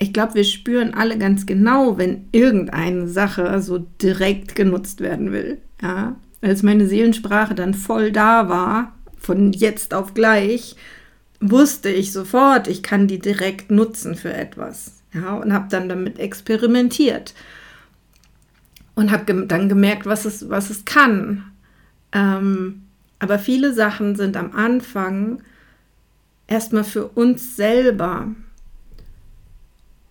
ich 0.00 0.14
glaube, 0.14 0.34
wir 0.34 0.44
spüren 0.44 0.94
alle 0.94 1.18
ganz 1.18 1.44
genau, 1.44 1.98
wenn 1.98 2.24
irgendeine 2.32 3.06
Sache 3.06 3.60
so 3.60 3.86
direkt 4.00 4.56
genutzt 4.56 5.02
werden 5.02 5.30
will. 5.30 5.58
Ja? 5.82 6.16
Als 6.40 6.62
meine 6.62 6.86
Seelensprache 6.86 7.54
dann 7.54 7.74
voll 7.74 8.10
da 8.10 8.48
war, 8.48 8.94
von 9.18 9.52
jetzt 9.52 9.92
auf 9.92 10.14
gleich, 10.14 10.74
wusste 11.38 11.90
ich 11.90 12.12
sofort, 12.12 12.66
ich 12.66 12.82
kann 12.82 13.08
die 13.08 13.18
direkt 13.18 13.70
nutzen 13.70 14.14
für 14.14 14.32
etwas. 14.32 15.02
Ja, 15.12 15.34
und 15.34 15.52
habe 15.52 15.66
dann 15.68 15.90
damit 15.90 16.18
experimentiert. 16.18 17.34
Und 18.94 19.10
habe 19.10 19.46
dann 19.46 19.68
gemerkt, 19.68 20.06
was 20.06 20.24
es, 20.24 20.48
was 20.48 20.70
es 20.70 20.86
kann. 20.86 21.44
Ähm, 22.12 22.82
aber 23.18 23.38
viele 23.38 23.74
Sachen 23.74 24.16
sind 24.16 24.38
am 24.38 24.52
Anfang 24.52 25.42
erstmal 26.50 26.84
für 26.84 27.08
uns 27.08 27.56
selber 27.56 28.28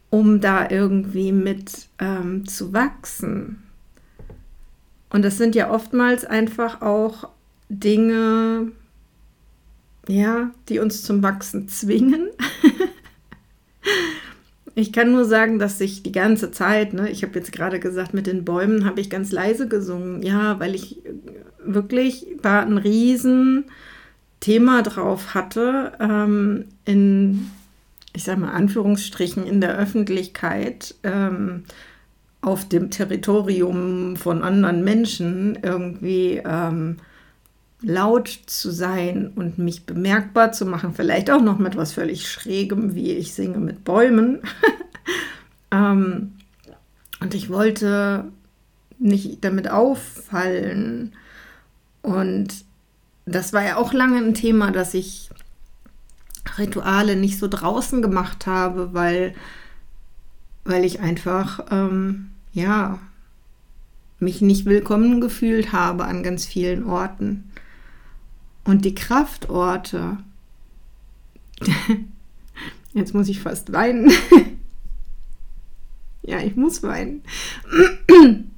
um 0.09 0.41
da 0.41 0.69
irgendwie 0.69 1.31
mit 1.31 1.87
ähm, 1.99 2.47
zu 2.47 2.73
wachsen. 2.73 3.63
Und 5.09 5.23
das 5.23 5.37
sind 5.37 5.55
ja 5.55 5.71
oftmals 5.71 6.25
einfach 6.25 6.81
auch 6.81 7.29
Dinge, 7.69 8.71
ja, 10.07 10.51
die 10.67 10.79
uns 10.79 11.03
zum 11.03 11.21
Wachsen 11.21 11.67
zwingen. 11.67 12.29
ich 14.75 14.91
kann 14.91 15.11
nur 15.11 15.25
sagen, 15.25 15.59
dass 15.59 15.79
ich 15.81 16.03
die 16.03 16.11
ganze 16.11 16.51
Zeit, 16.51 16.93
ne, 16.93 17.09
ich 17.09 17.23
habe 17.23 17.37
jetzt 17.37 17.51
gerade 17.51 17.79
gesagt, 17.79 18.13
mit 18.13 18.27
den 18.27 18.45
Bäumen 18.45 18.85
habe 18.85 19.01
ich 19.01 19.09
ganz 19.09 19.31
leise 19.31 19.67
gesungen, 19.67 20.23
ja, 20.23 20.59
weil 20.59 20.73
ich 20.73 21.01
wirklich 21.63 22.25
da 22.41 22.61
ein 22.61 22.77
riesen 22.77 23.65
Thema 24.39 24.81
drauf 24.83 25.33
hatte, 25.33 25.93
ähm, 25.99 26.65
in 26.85 27.51
ich 28.13 28.23
sage 28.23 28.41
mal 28.41 28.51
Anführungsstrichen, 28.51 29.45
in 29.45 29.61
der 29.61 29.77
Öffentlichkeit 29.77 30.95
ähm, 31.03 31.63
auf 32.41 32.67
dem 32.67 32.89
Territorium 32.89 34.15
von 34.15 34.43
anderen 34.43 34.83
Menschen 34.83 35.59
irgendwie 35.61 36.41
ähm, 36.43 36.97
laut 37.81 38.27
zu 38.27 38.71
sein 38.71 39.31
und 39.35 39.57
mich 39.57 39.85
bemerkbar 39.85 40.51
zu 40.51 40.65
machen, 40.65 40.93
vielleicht 40.93 41.29
auch 41.31 41.41
noch 41.41 41.59
mit 41.59 41.75
was 41.77 41.93
völlig 41.93 42.27
Schrägem, 42.27 42.95
wie 42.95 43.11
ich 43.11 43.33
singe 43.33 43.59
mit 43.59 43.83
Bäumen. 43.83 44.39
ähm, 45.71 46.33
und 47.21 47.33
ich 47.35 47.49
wollte 47.49 48.25
nicht 48.97 49.43
damit 49.43 49.69
auffallen. 49.69 51.13
Und 52.01 52.65
das 53.29 53.53
war 53.53 53.63
ja 53.63 53.77
auch 53.77 53.93
lange 53.93 54.17
ein 54.17 54.33
Thema, 54.33 54.71
dass 54.71 54.93
ich 54.93 55.29
Rituale 56.57 57.15
nicht 57.15 57.37
so 57.37 57.47
draußen 57.47 58.01
gemacht 58.01 58.47
habe, 58.47 58.93
weil, 58.93 59.35
weil 60.63 60.83
ich 60.83 60.99
einfach, 60.99 61.65
ähm, 61.71 62.31
ja, 62.53 62.99
mich 64.19 64.41
nicht 64.41 64.65
willkommen 64.65 65.21
gefühlt 65.21 65.71
habe 65.71 66.05
an 66.05 66.23
ganz 66.23 66.45
vielen 66.45 66.83
Orten. 66.85 67.51
Und 68.65 68.83
die 68.83 68.95
Kraftorte, 68.95 70.17
jetzt 72.93 73.13
muss 73.13 73.29
ich 73.29 73.39
fast 73.39 73.71
weinen. 73.71 74.11
ja, 76.23 76.39
ich 76.39 76.55
muss 76.55 76.83
weinen. 76.83 77.23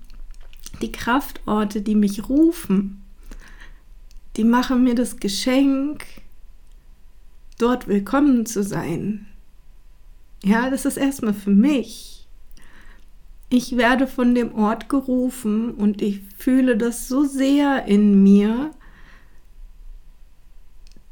die 0.81 0.91
Kraftorte, 0.91 1.81
die 1.81 1.95
mich 1.95 2.27
rufen, 2.27 3.01
die 4.37 4.43
machen 4.43 4.83
mir 4.83 4.95
das 4.95 5.17
Geschenk, 5.17 6.05
dort 7.57 7.87
willkommen 7.87 8.45
zu 8.45 8.63
sein. 8.63 9.27
Ja, 10.43 10.69
das 10.69 10.85
ist 10.85 10.97
erstmal 10.97 11.33
für 11.33 11.51
mich. 11.51 12.27
Ich 13.49 13.75
werde 13.75 14.07
von 14.07 14.33
dem 14.33 14.55
Ort 14.55 14.87
gerufen 14.87 15.71
und 15.71 16.01
ich 16.01 16.21
fühle 16.37 16.77
das 16.77 17.07
so 17.07 17.25
sehr 17.25 17.85
in 17.85 18.23
mir, 18.23 18.71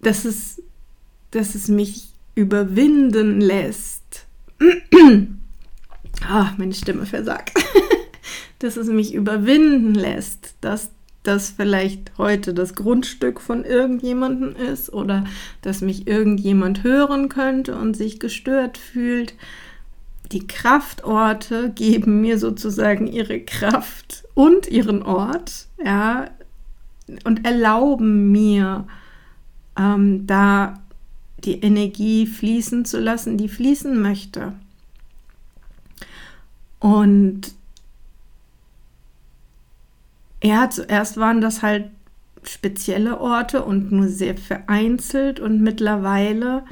dass 0.02 0.24
es, 0.24 0.64
dass 1.32 1.54
es 1.54 1.68
mich 1.68 2.08
überwinden 2.36 3.42
lässt. 3.42 4.26
ah, 6.28 6.54
meine 6.58 6.74
Stimme 6.74 7.06
versagt. 7.06 7.52
dass 8.60 8.78
es 8.78 8.88
mich 8.88 9.14
überwinden 9.14 9.94
lässt, 9.94 10.56
dass 10.62 10.92
das 11.24 11.50
vielleicht 11.50 12.18
heute 12.18 12.54
das 12.54 12.76
Grundstück 12.76 13.42
von 13.42 13.66
irgendjemandem 13.66 14.56
ist 14.56 14.92
oder 14.92 15.26
dass 15.62 15.82
mich 15.82 16.08
irgendjemand 16.08 16.84
hören 16.84 17.30
könnte 17.30 17.78
und 17.78 17.96
sich 17.96 18.20
gestört 18.20 18.78
fühlt. 18.78 19.34
Die 20.32 20.48
Kraftorte 20.48 21.72
geben 21.72 22.22
mir 22.22 22.38
sozusagen 22.38 23.08
ihre 23.08 23.42
Kraft 23.42 24.24
und 24.34 24.68
ihren 24.68 25.04
Ort, 25.04 25.68
ja, 25.84 26.30
und 27.24 27.46
erlauben 27.46 28.32
mir, 28.32 28.88
ähm, 29.78 30.28
da 30.28 30.80
die 31.44 31.60
Energie 31.62 32.28
fließen 32.28 32.86
zu 32.86 33.00
lassen, 33.00 33.38
die 33.38 33.50
fließen 33.50 34.00
möchte. 34.00 34.54
Und 36.80 37.54
ja, 40.43 40.69
zuerst 40.69 41.17
waren 41.17 41.41
das 41.41 41.62
halt 41.62 41.89
spezielle 42.43 43.19
Orte 43.19 43.63
und 43.63 43.91
nur 43.91 44.08
sehr 44.08 44.38
vereinzelt 44.38 45.39
und 45.39 45.62
mittlerweile 45.62 46.63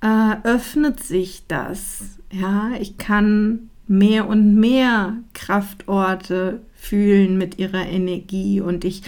äh, 0.00 0.36
öffnet 0.42 1.02
sich 1.02 1.44
das. 1.46 2.18
Ja, 2.32 2.72
ich 2.80 2.98
kann 2.98 3.70
mehr 3.86 4.26
und 4.28 4.56
mehr 4.56 5.14
Kraftorte 5.34 6.62
fühlen 6.74 7.38
mit 7.38 7.58
ihrer 7.58 7.86
Energie 7.86 8.60
und 8.60 8.84
ich 8.84 9.02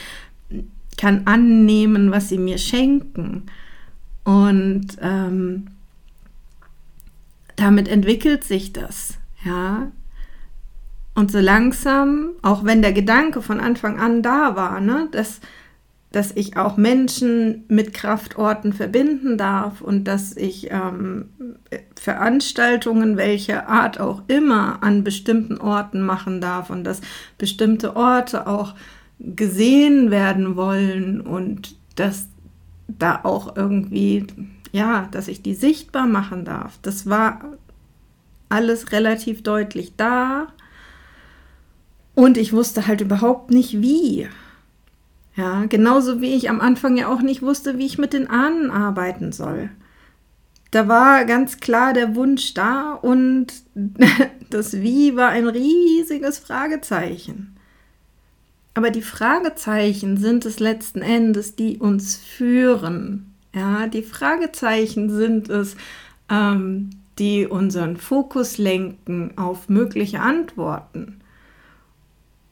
kann 0.96 1.22
annehmen, 1.26 2.10
was 2.10 2.28
sie 2.28 2.38
mir 2.38 2.58
schenken. 2.58 3.44
Und 4.24 4.96
ähm, 5.00 5.68
damit 7.56 7.88
entwickelt 7.88 8.44
sich 8.44 8.72
das. 8.72 9.18
Ja, 9.44 9.90
und 11.16 11.32
so 11.32 11.40
langsam, 11.40 12.32
auch 12.42 12.62
wenn 12.64 12.82
der 12.82 12.92
Gedanke 12.92 13.40
von 13.40 13.58
Anfang 13.58 13.98
an 13.98 14.22
da 14.22 14.54
war, 14.54 14.80
ne, 14.80 15.08
dass, 15.12 15.40
dass 16.12 16.30
ich 16.32 16.58
auch 16.58 16.76
Menschen 16.76 17.64
mit 17.68 17.94
Kraftorten 17.94 18.74
verbinden 18.74 19.38
darf 19.38 19.80
und 19.80 20.04
dass 20.04 20.36
ich 20.36 20.70
ähm, 20.70 21.30
Veranstaltungen 21.98 23.16
welcher 23.16 23.66
Art 23.66 23.98
auch 23.98 24.24
immer 24.28 24.82
an 24.82 25.04
bestimmten 25.04 25.56
Orten 25.56 26.02
machen 26.02 26.42
darf 26.42 26.68
und 26.68 26.84
dass 26.84 27.00
bestimmte 27.38 27.96
Orte 27.96 28.46
auch 28.46 28.74
gesehen 29.18 30.10
werden 30.10 30.54
wollen 30.54 31.22
und 31.22 31.76
dass 31.94 32.28
da 32.88 33.20
auch 33.22 33.56
irgendwie, 33.56 34.26
ja, 34.70 35.08
dass 35.12 35.28
ich 35.28 35.40
die 35.40 35.54
sichtbar 35.54 36.06
machen 36.06 36.44
darf. 36.44 36.78
Das 36.82 37.08
war 37.08 37.40
alles 38.50 38.92
relativ 38.92 39.42
deutlich 39.42 39.94
da 39.96 40.48
und 42.16 42.36
ich 42.38 42.52
wusste 42.52 42.88
halt 42.88 43.00
überhaupt 43.00 43.50
nicht 43.50 43.80
wie. 43.80 44.26
Ja, 45.36 45.66
genauso 45.66 46.20
wie 46.22 46.34
ich 46.34 46.48
am 46.48 46.60
Anfang 46.60 46.96
ja 46.96 47.08
auch 47.08 47.20
nicht 47.20 47.42
wusste, 47.42 47.78
wie 47.78 47.86
ich 47.86 47.98
mit 47.98 48.14
den 48.14 48.28
Ahnen 48.28 48.70
arbeiten 48.70 49.32
soll. 49.32 49.68
Da 50.70 50.88
war 50.88 51.26
ganz 51.26 51.58
klar 51.58 51.92
der 51.92 52.16
Wunsch 52.16 52.54
da 52.54 52.94
und 52.94 53.52
das 54.50 54.80
Wie 54.80 55.14
war 55.14 55.28
ein 55.28 55.46
riesiges 55.46 56.38
Fragezeichen. 56.38 57.54
Aber 58.72 58.90
die 58.90 59.02
Fragezeichen 59.02 60.16
sind 60.16 60.46
es 60.46 60.58
letzten 60.58 61.02
Endes, 61.02 61.54
die 61.54 61.78
uns 61.78 62.16
führen. 62.16 63.34
Ja, 63.54 63.88
die 63.88 64.02
Fragezeichen 64.02 65.10
sind 65.10 65.50
es, 65.50 65.76
ähm, 66.30 66.90
die 67.18 67.46
unseren 67.46 67.98
Fokus 67.98 68.56
lenken 68.56 69.32
auf 69.36 69.68
mögliche 69.68 70.20
Antworten. 70.20 71.20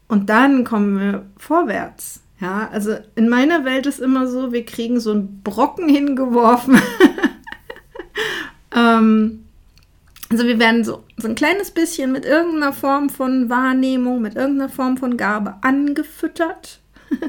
Und 0.09 0.29
dann 0.31 0.64
kommen 0.64 0.99
wir 0.99 1.27
vorwärts. 1.37 2.21
Ja, 2.40 2.69
also 2.73 2.97
in 3.14 3.29
meiner 3.29 3.64
Welt 3.64 3.87
ist 3.87 4.01
immer 4.01 4.27
so, 4.27 4.53
wir 4.53 4.64
kriegen 4.64 5.01
so 5.01 5.12
einen 5.12 5.40
Brocken 5.43 5.88
hingeworfen. 5.88 6.79
ähm, 8.75 9.45
also 10.31 10.45
wir 10.45 10.59
werden 10.59 10.85
so, 10.85 11.05
so 11.17 11.29
ein 11.29 11.37
kleines 11.37 11.71
bisschen 11.71 12.12
mit 12.12 12.25
irgendeiner 12.25 12.73
Form 12.73 13.09
von 13.09 13.49
Wahrnehmung, 13.49 14.21
mit 14.21 14.35
irgendeiner 14.35 14.69
Form 14.69 14.97
von 14.97 15.17
Gabe 15.17 15.55
angefüttert. 15.62 16.81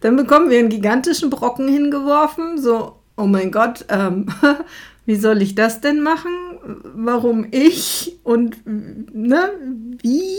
Dann 0.00 0.16
bekommen 0.16 0.48
wir 0.48 0.58
einen 0.58 0.68
gigantischen 0.68 1.28
Brocken 1.28 1.68
hingeworfen. 1.68 2.58
So, 2.58 2.96
oh 3.16 3.26
mein 3.26 3.50
Gott, 3.50 3.84
ähm, 3.88 4.26
wie 5.06 5.16
soll 5.16 5.42
ich 5.42 5.54
das 5.54 5.80
denn 5.80 6.02
machen? 6.02 6.32
Warum 6.94 7.46
ich? 7.50 8.16
Und 8.22 8.58
ne, 8.64 9.50
wie? 10.02 10.36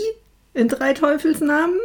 In 0.58 0.67
drei 0.67 0.93
Teufelsnamen. 0.93 1.80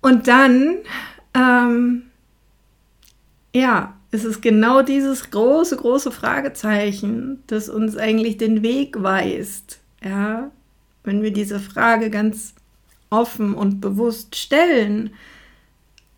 Und 0.00 0.28
dann, 0.28 0.78
ähm, 1.34 2.04
ja, 3.54 3.96
es 4.10 4.24
ist 4.24 4.42
genau 4.42 4.82
dieses 4.82 5.30
große, 5.30 5.76
große 5.76 6.10
Fragezeichen, 6.10 7.42
das 7.46 7.68
uns 7.68 7.96
eigentlich 7.96 8.36
den 8.36 8.62
Weg 8.62 9.02
weist. 9.02 9.80
Ja, 10.04 10.50
wenn 11.04 11.22
wir 11.22 11.32
diese 11.32 11.58
Frage 11.60 12.10
ganz 12.10 12.54
offen 13.10 13.54
und 13.54 13.80
bewusst 13.80 14.36
stellen, 14.36 15.10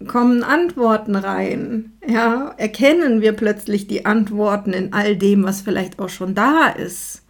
kommen 0.06 0.42
Antworten 0.42 1.16
rein. 1.16 1.92
Ja, 2.06 2.54
erkennen 2.56 3.20
wir 3.20 3.32
plötzlich 3.32 3.86
die 3.86 4.06
Antworten 4.06 4.72
in 4.72 4.92
all 4.92 5.16
dem, 5.16 5.44
was 5.44 5.62
vielleicht 5.62 5.98
auch 5.98 6.08
schon 6.08 6.34
da 6.34 6.68
ist. 6.68 7.22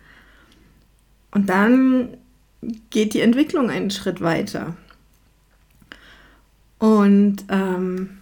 Und 1.30 1.48
dann 1.50 2.16
geht 2.90 3.14
die 3.14 3.20
Entwicklung 3.20 3.70
einen 3.70 3.90
Schritt 3.90 4.20
weiter. 4.20 4.76
Und 6.78 7.44
ähm, 7.48 8.18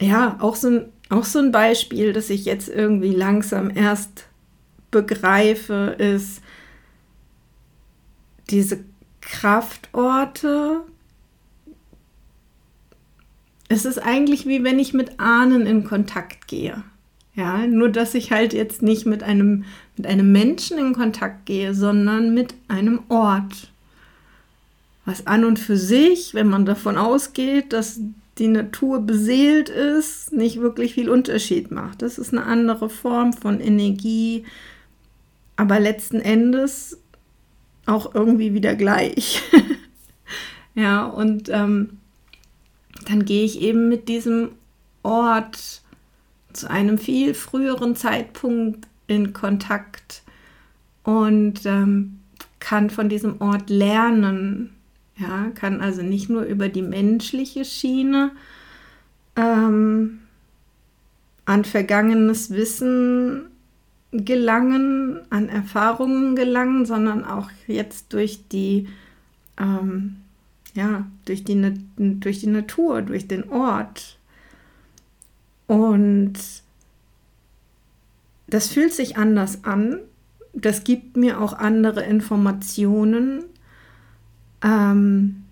ja, 0.00 0.36
auch 0.40 0.56
so, 0.56 0.68
ein, 0.68 0.84
auch 1.08 1.24
so 1.24 1.38
ein 1.38 1.52
Beispiel, 1.52 2.12
das 2.12 2.30
ich 2.30 2.44
jetzt 2.44 2.68
irgendwie 2.68 3.14
langsam 3.14 3.70
erst 3.74 4.26
begreife, 4.90 5.96
ist 5.98 6.42
diese 8.50 8.84
Kraftorte. 9.20 10.82
Es 13.68 13.84
ist 13.84 13.98
eigentlich 13.98 14.46
wie 14.46 14.64
wenn 14.64 14.78
ich 14.78 14.92
mit 14.92 15.20
Ahnen 15.20 15.66
in 15.66 15.84
Kontakt 15.84 16.48
gehe. 16.48 16.82
Ja, 17.34 17.66
nur 17.66 17.88
dass 17.88 18.14
ich 18.14 18.32
halt 18.32 18.52
jetzt 18.52 18.82
nicht 18.82 19.06
mit 19.06 19.22
einem, 19.22 19.64
mit 20.00 20.06
einem 20.06 20.32
Menschen 20.32 20.78
in 20.78 20.94
Kontakt 20.94 21.44
gehe, 21.44 21.74
sondern 21.74 22.32
mit 22.32 22.54
einem 22.68 23.00
Ort. 23.10 23.70
Was 25.04 25.26
an 25.26 25.44
und 25.44 25.58
für 25.58 25.76
sich, 25.76 26.32
wenn 26.32 26.48
man 26.48 26.64
davon 26.64 26.96
ausgeht, 26.96 27.74
dass 27.74 28.00
die 28.38 28.48
Natur 28.48 29.00
beseelt 29.00 29.68
ist, 29.68 30.32
nicht 30.32 30.58
wirklich 30.62 30.94
viel 30.94 31.10
Unterschied 31.10 31.70
macht. 31.70 32.00
Das 32.00 32.16
ist 32.16 32.32
eine 32.32 32.46
andere 32.46 32.88
Form 32.88 33.34
von 33.34 33.60
Energie, 33.60 34.46
aber 35.56 35.78
letzten 35.78 36.20
Endes 36.20 36.96
auch 37.84 38.14
irgendwie 38.14 38.54
wieder 38.54 38.76
gleich. 38.76 39.42
ja, 40.74 41.04
und 41.04 41.50
ähm, 41.50 41.98
dann 43.06 43.26
gehe 43.26 43.44
ich 43.44 43.60
eben 43.60 43.90
mit 43.90 44.08
diesem 44.08 44.52
Ort 45.02 45.82
zu 46.54 46.70
einem 46.70 46.96
viel 46.96 47.34
früheren 47.34 47.96
Zeitpunkt 47.96 48.86
in 49.10 49.32
Kontakt 49.32 50.22
und 51.02 51.66
ähm, 51.66 52.20
kann 52.60 52.90
von 52.90 53.08
diesem 53.08 53.40
Ort 53.40 53.68
lernen. 53.68 54.70
Ja, 55.16 55.50
kann 55.54 55.80
also 55.80 56.02
nicht 56.02 56.30
nur 56.30 56.44
über 56.44 56.68
die 56.68 56.82
menschliche 56.82 57.64
Schiene 57.64 58.30
ähm, 59.36 60.20
an 61.44 61.64
vergangenes 61.64 62.50
Wissen 62.50 63.46
gelangen, 64.12 65.20
an 65.30 65.48
Erfahrungen 65.48 66.36
gelangen, 66.36 66.86
sondern 66.86 67.24
auch 67.24 67.50
jetzt 67.66 68.12
durch 68.12 68.48
die, 68.48 68.88
ähm, 69.58 70.16
ja, 70.74 71.06
durch 71.26 71.44
die, 71.44 71.74
durch 71.96 72.40
die 72.40 72.46
Natur, 72.46 73.02
durch 73.02 73.28
den 73.28 73.48
Ort 73.50 74.18
und 75.66 76.34
das 78.50 78.68
fühlt 78.68 78.92
sich 78.92 79.16
anders 79.16 79.64
an. 79.64 80.00
Das 80.52 80.84
gibt 80.84 81.16
mir 81.16 81.40
auch 81.40 81.52
andere 81.52 82.02
Informationen. 82.02 83.44
Ähm, 84.62 85.44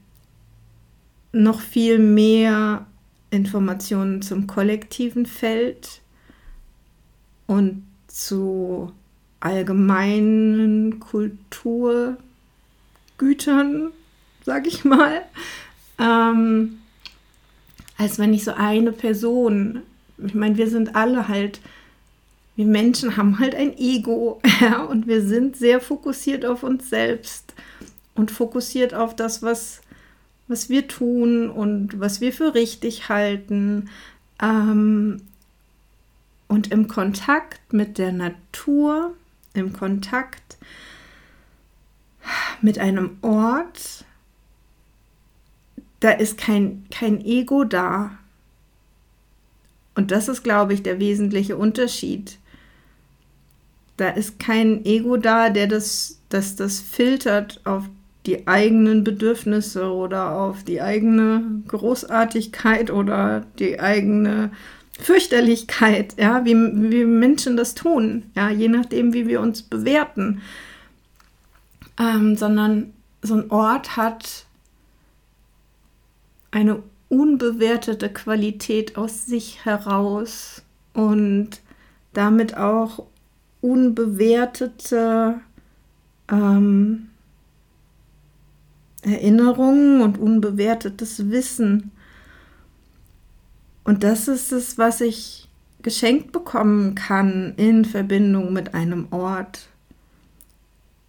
noch 1.32 1.60
viel 1.60 1.98
mehr 1.98 2.86
Informationen 3.30 4.22
zum 4.22 4.46
kollektiven 4.46 5.26
Feld 5.26 6.00
und 7.46 7.84
zu 8.08 8.92
allgemeinen 9.40 11.00
Kulturgütern, 11.00 12.18
sag 14.44 14.66
ich 14.66 14.84
mal. 14.84 15.22
Ähm, 15.98 16.78
als 17.96 18.18
wenn 18.18 18.32
ich 18.32 18.44
so 18.44 18.52
eine 18.52 18.92
Person, 18.92 19.82
ich 20.18 20.34
meine, 20.34 20.56
wir 20.56 20.68
sind 20.68 20.96
alle 20.96 21.28
halt, 21.28 21.60
wir 22.58 22.66
Menschen 22.66 23.16
haben 23.16 23.38
halt 23.38 23.54
ein 23.54 23.78
Ego, 23.78 24.40
ja, 24.60 24.82
und 24.82 25.06
wir 25.06 25.22
sind 25.22 25.56
sehr 25.56 25.80
fokussiert 25.80 26.44
auf 26.44 26.64
uns 26.64 26.90
selbst 26.90 27.54
und 28.16 28.32
fokussiert 28.32 28.94
auf 28.94 29.14
das, 29.14 29.44
was, 29.44 29.80
was 30.48 30.68
wir 30.68 30.88
tun 30.88 31.50
und 31.50 32.00
was 32.00 32.20
wir 32.20 32.32
für 32.32 32.56
richtig 32.56 33.08
halten. 33.08 33.88
Ähm, 34.42 35.22
und 36.48 36.72
im 36.72 36.88
Kontakt 36.88 37.72
mit 37.72 37.96
der 37.96 38.10
Natur, 38.10 39.14
im 39.54 39.72
Kontakt 39.72 40.58
mit 42.60 42.80
einem 42.80 43.18
Ort, 43.22 44.04
da 46.00 46.10
ist 46.10 46.38
kein, 46.38 46.86
kein 46.90 47.24
Ego 47.24 47.62
da. 47.62 48.18
Und 49.94 50.10
das 50.10 50.26
ist, 50.26 50.42
glaube 50.42 50.74
ich, 50.74 50.82
der 50.82 50.98
wesentliche 50.98 51.56
Unterschied. 51.56 52.36
Da 53.98 54.08
ist 54.10 54.38
kein 54.38 54.84
Ego 54.86 55.18
da, 55.18 55.50
der 55.50 55.66
das, 55.66 56.20
das, 56.30 56.56
das 56.56 56.80
filtert 56.80 57.60
auf 57.64 57.84
die 58.26 58.46
eigenen 58.46 59.04
Bedürfnisse 59.04 59.92
oder 59.92 60.32
auf 60.38 60.64
die 60.64 60.80
eigene 60.80 61.62
Großartigkeit 61.66 62.90
oder 62.90 63.44
die 63.58 63.80
eigene 63.80 64.50
Fürchterlichkeit, 65.00 66.14
ja, 66.18 66.44
wie, 66.44 66.54
wie 66.54 67.04
Menschen 67.04 67.56
das 67.56 67.74
tun, 67.74 68.24
ja, 68.34 68.50
je 68.50 68.68
nachdem, 68.68 69.12
wie 69.14 69.26
wir 69.26 69.40
uns 69.40 69.62
bewerten. 69.62 70.42
Ähm, 71.98 72.36
sondern 72.36 72.92
so 73.22 73.34
ein 73.34 73.50
Ort 73.50 73.96
hat 73.96 74.46
eine 76.50 76.82
unbewertete 77.08 78.08
Qualität 78.08 78.96
aus 78.96 79.26
sich 79.26 79.64
heraus 79.64 80.62
und 80.92 81.60
damit 82.12 82.56
auch 82.56 83.04
unbewertete 83.60 85.40
ähm, 86.30 87.08
Erinnerungen 89.02 90.00
und 90.00 90.18
unbewertetes 90.18 91.30
Wissen. 91.30 91.92
Und 93.84 94.04
das 94.04 94.28
ist 94.28 94.52
es, 94.52 94.76
was 94.76 95.00
ich 95.00 95.48
geschenkt 95.82 96.32
bekommen 96.32 96.94
kann 96.94 97.54
in 97.56 97.84
Verbindung 97.84 98.52
mit 98.52 98.74
einem 98.74 99.08
Ort. 99.12 99.68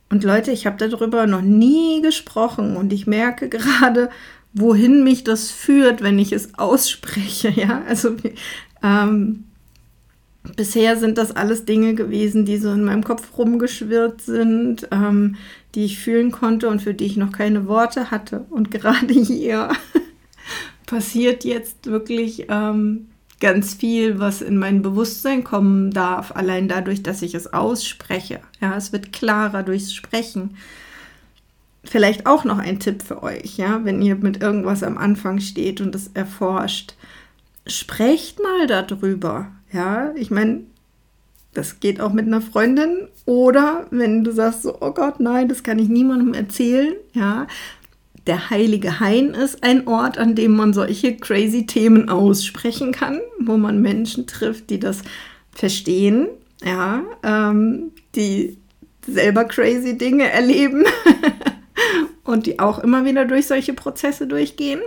Und 0.09 0.23
Leute, 0.23 0.51
ich 0.51 0.65
habe 0.65 0.77
darüber 0.77 1.27
noch 1.27 1.41
nie 1.41 2.01
gesprochen 2.01 2.77
und 2.77 2.93
ich 2.93 3.05
merke 3.05 3.49
gerade, 3.49 4.09
wohin 4.53 5.03
mich 5.03 5.23
das 5.23 5.51
führt, 5.51 6.01
wenn 6.01 6.17
ich 6.19 6.31
es 6.31 6.57
ausspreche. 6.57 7.49
Ja, 7.55 7.83
also 7.87 8.15
ähm, 8.81 9.45
bisher 10.55 10.97
sind 10.97 11.17
das 11.17 11.31
alles 11.31 11.65
Dinge 11.65 11.95
gewesen, 11.95 12.45
die 12.45 12.57
so 12.57 12.71
in 12.71 12.83
meinem 12.83 13.03
Kopf 13.03 13.37
rumgeschwirrt 13.37 14.21
sind, 14.21 14.87
ähm, 14.91 15.35
die 15.75 15.85
ich 15.85 15.99
fühlen 15.99 16.31
konnte 16.31 16.69
und 16.69 16.81
für 16.81 16.93
die 16.93 17.05
ich 17.05 17.17
noch 17.17 17.31
keine 17.31 17.67
Worte 17.67 18.11
hatte. 18.11 18.45
Und 18.49 18.71
gerade 18.71 19.13
hier 19.13 19.69
passiert 20.85 21.45
jetzt 21.45 21.85
wirklich 21.85 22.47
ähm, 22.49 23.07
ganz 23.39 23.73
viel, 23.73 24.19
was 24.19 24.41
in 24.41 24.57
mein 24.57 24.81
Bewusstsein 24.81 25.43
kommen 25.43 25.91
darf, 25.91 26.35
allein 26.35 26.67
dadurch, 26.67 27.03
dass 27.03 27.21
ich 27.21 27.35
es 27.35 27.53
ausspreche. 27.53 28.41
Ja, 28.59 28.75
es 28.75 28.91
wird 28.91 29.13
klarer 29.13 29.63
durchs 29.63 29.93
Sprechen. 29.93 30.57
Vielleicht 31.83 32.25
auch 32.25 32.43
noch 32.43 32.59
ein 32.59 32.79
Tipp 32.79 33.03
für 33.03 33.23
euch, 33.23 33.57
ja, 33.57 33.85
wenn 33.85 34.01
ihr 34.01 34.15
mit 34.15 34.41
irgendwas 34.41 34.83
am 34.83 34.97
Anfang 34.97 35.39
steht 35.39 35.79
und 35.79 35.95
es 35.95 36.07
erforscht. 36.13 36.95
Sprecht 37.65 38.41
mal 38.41 38.67
darüber. 38.67 39.51
Ja, 39.71 40.11
ich 40.15 40.31
meine, 40.31 40.61
das 41.53 41.79
geht 41.79 42.01
auch 42.01 42.13
mit 42.13 42.25
einer 42.25 42.41
Freundin. 42.41 43.07
Oder 43.25 43.87
wenn 43.91 44.23
du 44.23 44.31
sagst 44.31 44.63
so, 44.63 44.77
oh 44.81 44.91
Gott, 44.91 45.19
nein, 45.19 45.47
das 45.47 45.63
kann 45.63 45.79
ich 45.79 45.89
niemandem 45.89 46.33
erzählen, 46.33 46.95
ja, 47.13 47.47
der 48.27 48.49
Heilige 48.49 48.99
Hain 48.99 49.33
ist 49.33 49.63
ein 49.63 49.87
Ort, 49.87 50.17
an 50.17 50.35
dem 50.35 50.55
man 50.55 50.73
solche 50.73 51.17
crazy 51.17 51.65
Themen 51.65 52.09
aussprechen 52.09 52.91
kann, 52.91 53.19
wo 53.39 53.57
man 53.57 53.81
Menschen 53.81 54.27
trifft, 54.27 54.69
die 54.69 54.79
das 54.79 55.01
verstehen, 55.51 56.27
ja, 56.63 57.01
ähm, 57.23 57.91
die 58.15 58.57
selber 59.07 59.45
crazy 59.45 59.97
Dinge 59.97 60.29
erleben 60.29 60.83
und 62.23 62.45
die 62.45 62.59
auch 62.59 62.79
immer 62.79 63.05
wieder 63.05 63.25
durch 63.25 63.47
solche 63.47 63.73
Prozesse 63.73 64.27
durchgehen. 64.27 64.81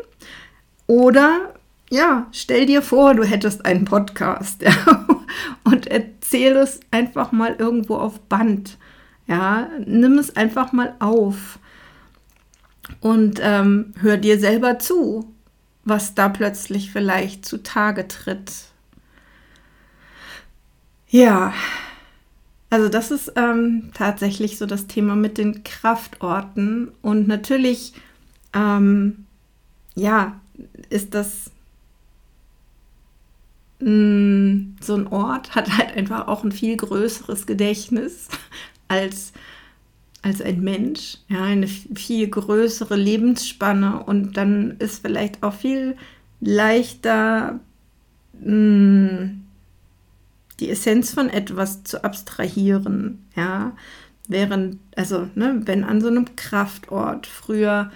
Oder 0.86 1.54
ja, 1.92 2.26
stell 2.32 2.64
dir 2.64 2.80
vor, 2.80 3.14
du 3.14 3.22
hättest 3.22 3.66
einen 3.66 3.84
Podcast 3.84 4.62
ja, 4.62 5.06
und 5.64 5.86
erzähl 5.86 6.56
es 6.56 6.80
einfach 6.90 7.32
mal 7.32 7.54
irgendwo 7.58 7.96
auf 7.96 8.18
Band. 8.20 8.78
Ja, 9.26 9.68
nimm 9.84 10.16
es 10.16 10.34
einfach 10.34 10.72
mal 10.72 10.94
auf 11.00 11.58
und 13.00 13.40
ähm, 13.42 13.92
hör 14.00 14.16
dir 14.16 14.40
selber 14.40 14.78
zu, 14.78 15.34
was 15.84 16.14
da 16.14 16.30
plötzlich 16.30 16.90
vielleicht 16.90 17.44
zutage 17.44 18.08
tritt. 18.08 18.50
Ja, 21.08 21.52
also 22.70 22.88
das 22.88 23.10
ist 23.10 23.32
ähm, 23.36 23.90
tatsächlich 23.92 24.56
so 24.56 24.64
das 24.64 24.86
Thema 24.86 25.14
mit 25.14 25.36
den 25.36 25.62
Kraftorten 25.62 26.90
und 27.02 27.28
natürlich, 27.28 27.92
ähm, 28.54 29.26
ja, 29.94 30.40
ist 30.88 31.12
das 31.12 31.51
mh, 33.82 33.90
mm, 33.90 34.76
so 34.80 34.94
ein 34.94 35.06
Ort 35.08 35.54
hat 35.54 35.76
halt 35.76 35.96
einfach 35.96 36.28
auch 36.28 36.44
ein 36.44 36.52
viel 36.52 36.76
größeres 36.76 37.46
Gedächtnis 37.46 38.28
als 38.88 39.32
als 40.22 40.40
ein 40.40 40.60
Mensch, 40.60 41.18
ja, 41.28 41.42
eine 41.42 41.66
viel 41.66 42.28
größere 42.28 42.94
Lebensspanne. 42.94 44.04
Und 44.04 44.36
dann 44.36 44.76
ist 44.78 45.02
vielleicht 45.02 45.42
auch 45.42 45.54
viel 45.54 45.96
leichter 46.40 47.58
mh, 48.34 48.46
hm, 48.46 49.42
die 50.60 50.70
Essenz 50.70 51.12
von 51.12 51.28
etwas 51.28 51.82
zu 51.82 52.04
abstrahieren, 52.04 53.26
ja, 53.34 53.72
während, 54.28 54.78
also, 54.96 55.28
ne, 55.34 55.60
wenn 55.64 55.82
an 55.82 56.00
so 56.00 56.06
einem 56.06 56.36
Kraftort 56.36 57.26
früher 57.26 57.90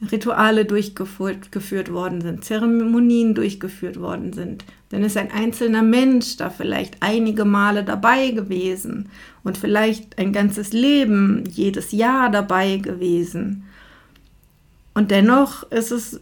Rituale 0.00 0.64
durchgeführt 0.64 1.50
geführt 1.50 1.92
worden 1.92 2.20
sind, 2.20 2.44
Zeremonien 2.44 3.34
durchgeführt 3.34 3.98
worden 3.98 4.32
sind, 4.32 4.64
dann 4.90 5.02
ist 5.02 5.16
ein 5.16 5.32
einzelner 5.32 5.82
Mensch 5.82 6.36
da 6.36 6.50
vielleicht 6.50 7.02
einige 7.02 7.44
Male 7.44 7.82
dabei 7.84 8.30
gewesen 8.30 9.10
und 9.42 9.58
vielleicht 9.58 10.16
ein 10.18 10.32
ganzes 10.32 10.72
Leben, 10.72 11.44
jedes 11.46 11.90
Jahr 11.92 12.30
dabei 12.30 12.76
gewesen. 12.76 13.64
Und 14.94 15.10
dennoch 15.10 15.64
ist 15.70 15.90
es 15.90 16.20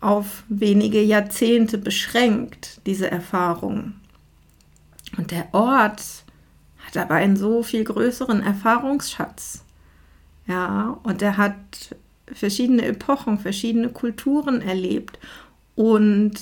auf 0.00 0.44
wenige 0.48 1.02
Jahrzehnte 1.02 1.78
beschränkt, 1.78 2.80
diese 2.86 3.10
Erfahrung. 3.10 3.94
Und 5.16 5.30
der 5.30 5.48
Ort 5.52 6.02
hat 6.86 6.96
aber 6.96 7.14
einen 7.14 7.36
so 7.36 7.62
viel 7.62 7.84
größeren 7.84 8.42
Erfahrungsschatz. 8.42 9.64
Ja, 10.46 10.98
und 11.02 11.22
er 11.22 11.36
hat 11.36 11.96
verschiedene 12.32 12.84
Epochen, 12.86 13.38
verschiedene 13.38 13.88
Kulturen 13.88 14.60
erlebt 14.60 15.18
und 15.74 16.34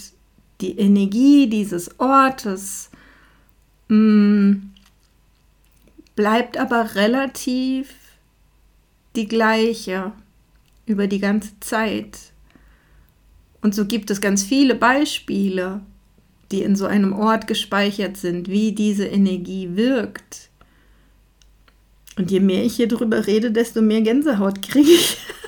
die 0.60 0.78
Energie 0.78 1.48
dieses 1.48 1.98
Ortes 1.98 2.90
mm, 3.88 4.54
bleibt 6.16 6.56
aber 6.56 6.94
relativ 6.94 7.94
die 9.16 9.26
gleiche 9.26 10.12
über 10.86 11.06
die 11.06 11.18
ganze 11.18 11.58
Zeit. 11.60 12.18
Und 13.60 13.74
so 13.74 13.86
gibt 13.86 14.10
es 14.10 14.20
ganz 14.20 14.42
viele 14.42 14.74
Beispiele, 14.74 15.80
die 16.52 16.62
in 16.62 16.76
so 16.76 16.86
einem 16.86 17.12
Ort 17.12 17.46
gespeichert 17.46 18.16
sind, 18.16 18.48
wie 18.48 18.72
diese 18.72 19.06
Energie 19.06 19.70
wirkt. 19.74 20.50
Und 22.16 22.30
je 22.30 22.40
mehr 22.40 22.64
ich 22.64 22.76
hier 22.76 22.88
drüber 22.88 23.26
rede, 23.26 23.50
desto 23.50 23.82
mehr 23.82 24.02
Gänsehaut 24.02 24.62
kriege 24.62 24.90
ich. 24.90 25.16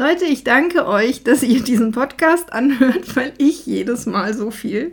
Leute, 0.00 0.24
ich 0.24 0.44
danke 0.44 0.86
euch, 0.86 1.24
dass 1.24 1.42
ihr 1.42 1.62
diesen 1.62 1.92
Podcast 1.92 2.54
anhört, 2.54 3.14
weil 3.16 3.34
ich 3.36 3.66
jedes 3.66 4.06
Mal 4.06 4.32
so 4.32 4.50
viel 4.50 4.92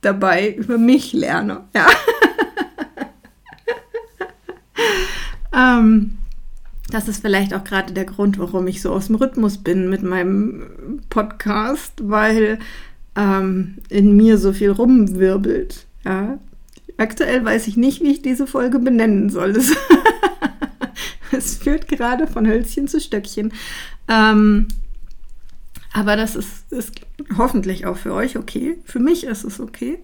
dabei 0.00 0.50
über 0.50 0.78
mich 0.78 1.12
lerne. 1.12 1.64
Ja. 1.74 1.86
ähm, 5.78 6.16
das 6.88 7.06
ist 7.06 7.20
vielleicht 7.20 7.52
auch 7.52 7.64
gerade 7.64 7.92
der 7.92 8.06
Grund, 8.06 8.38
warum 8.38 8.66
ich 8.66 8.80
so 8.80 8.92
aus 8.92 9.08
dem 9.08 9.16
Rhythmus 9.16 9.58
bin 9.58 9.90
mit 9.90 10.02
meinem 10.02 11.02
Podcast, 11.10 11.92
weil 12.00 12.58
ähm, 13.14 13.76
in 13.90 14.16
mir 14.16 14.38
so 14.38 14.54
viel 14.54 14.70
rumwirbelt. 14.70 15.84
Ja. 16.06 16.38
Aktuell 16.96 17.44
weiß 17.44 17.66
ich 17.66 17.76
nicht, 17.76 18.00
wie 18.00 18.12
ich 18.12 18.22
diese 18.22 18.46
Folge 18.46 18.78
benennen 18.78 19.28
soll. 19.28 19.52
es 21.36 21.56
führt 21.56 21.88
gerade 21.88 22.26
von 22.26 22.46
Hölzchen 22.46 22.88
zu 22.88 23.00
Stöckchen. 23.00 23.52
Ähm, 24.08 24.68
Aber 25.92 26.16
das 26.16 26.36
ist, 26.36 26.70
ist 26.72 27.00
hoffentlich 27.38 27.86
auch 27.86 27.96
für 27.96 28.12
euch 28.12 28.36
okay. 28.36 28.78
Für 28.84 28.98
mich 28.98 29.24
ist 29.24 29.44
es 29.44 29.60
okay. 29.60 29.98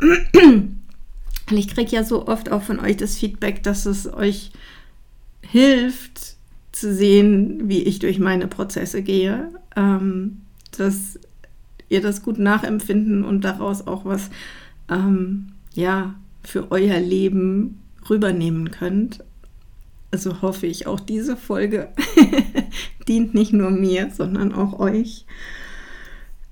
Und 1.50 1.58
ich 1.58 1.68
kriege 1.68 1.90
ja 1.90 2.04
so 2.04 2.26
oft 2.26 2.50
auch 2.50 2.62
von 2.62 2.80
euch 2.80 2.96
das 2.96 3.16
Feedback, 3.16 3.62
dass 3.62 3.84
es 3.84 4.12
euch 4.12 4.52
hilft 5.42 6.36
zu 6.72 6.94
sehen, 6.94 7.68
wie 7.68 7.82
ich 7.82 7.98
durch 7.98 8.18
meine 8.18 8.46
Prozesse 8.48 9.02
gehe, 9.02 9.50
ähm, 9.76 10.40
dass 10.76 11.18
ihr 11.88 12.00
das 12.00 12.22
gut 12.22 12.38
nachempfinden 12.38 13.24
und 13.24 13.42
daraus 13.42 13.86
auch 13.86 14.04
was 14.04 14.30
ähm, 14.88 15.52
ja 15.74 16.14
für 16.42 16.70
euer 16.72 16.98
Leben 16.98 17.80
rübernehmen 18.08 18.70
könnt. 18.70 19.22
Also 20.10 20.42
hoffe 20.42 20.66
ich, 20.66 20.86
auch 20.86 21.00
diese 21.00 21.36
Folge 21.36 21.88
dient 23.08 23.34
nicht 23.34 23.52
nur 23.52 23.70
mir, 23.70 24.10
sondern 24.10 24.52
auch 24.52 24.78
euch. 24.78 25.26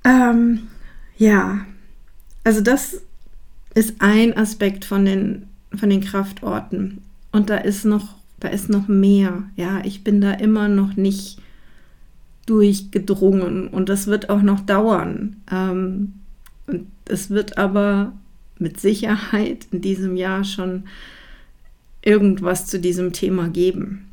Ähm, 0.04 0.68
ja, 1.16 1.64
also 2.44 2.60
das 2.60 3.02
ist 3.74 3.96
ein 4.00 4.36
Aspekt 4.36 4.84
von 4.84 5.04
den, 5.04 5.46
von 5.74 5.90
den 5.90 6.00
Kraftorten. 6.00 7.02
Und 7.30 7.50
da 7.50 7.56
ist 7.56 7.84
noch, 7.84 8.16
da 8.40 8.48
ist 8.48 8.68
noch 8.68 8.88
mehr. 8.88 9.44
Ja, 9.56 9.80
ich 9.84 10.04
bin 10.04 10.20
da 10.20 10.32
immer 10.32 10.68
noch 10.68 10.96
nicht 10.96 11.40
durchgedrungen 12.46 13.68
und 13.68 13.88
das 13.88 14.08
wird 14.08 14.28
auch 14.28 14.42
noch 14.42 14.60
dauern. 14.60 15.36
Ähm, 15.50 16.14
und 16.66 16.88
es 17.08 17.30
wird 17.30 17.58
aber 17.58 18.12
mit 18.58 18.80
Sicherheit 18.80 19.66
in 19.70 19.80
diesem 19.80 20.16
Jahr 20.16 20.44
schon 20.44 20.84
irgendwas 22.02 22.66
zu 22.66 22.78
diesem 22.78 23.12
Thema 23.12 23.48
geben. 23.48 24.08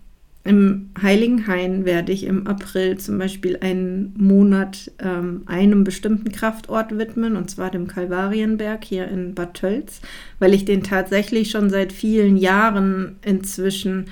Im 0.45 0.89
Heiligen 0.99 1.47
Hain 1.47 1.85
werde 1.85 2.11
ich 2.11 2.23
im 2.23 2.47
April 2.47 2.97
zum 2.97 3.17
Beispiel 3.17 3.57
einen 3.61 4.13
Monat 4.17 4.89
ähm, 4.99 5.43
einem 5.47 5.83
bestimmten 5.83 6.31
Kraftort 6.31 6.97
widmen, 6.97 7.35
und 7.35 7.51
zwar 7.51 7.69
dem 7.69 7.87
Kalvarienberg 7.87 8.83
hier 8.83 9.07
in 9.09 9.35
Bad 9.35 9.55
Tölz, 9.55 10.01
weil 10.39 10.53
ich 10.53 10.63
den 10.65 10.81
tatsächlich 10.81 11.51
schon 11.51 11.69
seit 11.69 11.91
vielen 11.91 12.37
Jahren 12.37 13.17
inzwischen 13.21 14.05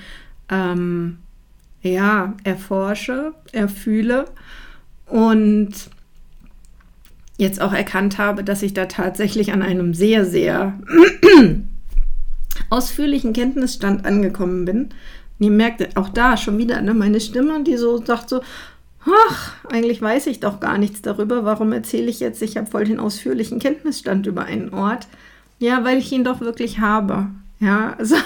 ähm, 0.50 1.18
ja, 1.82 2.36
erforsche, 2.44 3.32
erfühle 3.52 4.26
und 5.06 5.72
jetzt 7.38 7.60
auch 7.60 7.72
erkannt 7.72 8.18
habe, 8.18 8.44
dass 8.44 8.62
ich 8.62 8.74
da 8.74 8.86
tatsächlich 8.86 9.52
an 9.52 9.62
einem 9.62 9.94
sehr, 9.94 10.24
sehr 10.24 10.78
ausführlichen 12.70 13.32
Kenntnisstand 13.32 14.04
angekommen 14.04 14.64
bin 14.64 14.90
ihr 15.38 15.50
merkt 15.50 15.96
auch 15.96 16.08
da 16.08 16.36
schon 16.36 16.58
wieder 16.58 16.80
ne, 16.80 16.94
meine 16.94 17.20
Stimme, 17.20 17.62
die 17.62 17.76
so 17.76 18.04
sagt 18.04 18.28
so, 18.28 18.40
ach, 19.04 19.54
eigentlich 19.70 20.02
weiß 20.02 20.26
ich 20.26 20.40
doch 20.40 20.60
gar 20.60 20.78
nichts 20.78 21.02
darüber. 21.02 21.44
Warum 21.44 21.72
erzähle 21.72 22.08
ich 22.08 22.20
jetzt? 22.20 22.42
Ich 22.42 22.56
habe 22.56 22.70
voll 22.70 22.84
den 22.84 23.00
ausführlichen 23.00 23.58
Kenntnisstand 23.58 24.26
über 24.26 24.44
einen 24.44 24.74
Ort. 24.74 25.06
Ja, 25.58 25.84
weil 25.84 25.98
ich 25.98 26.12
ihn 26.12 26.24
doch 26.24 26.40
wirklich 26.40 26.80
habe. 26.80 27.28
Ja, 27.60 27.94
also 27.98 28.16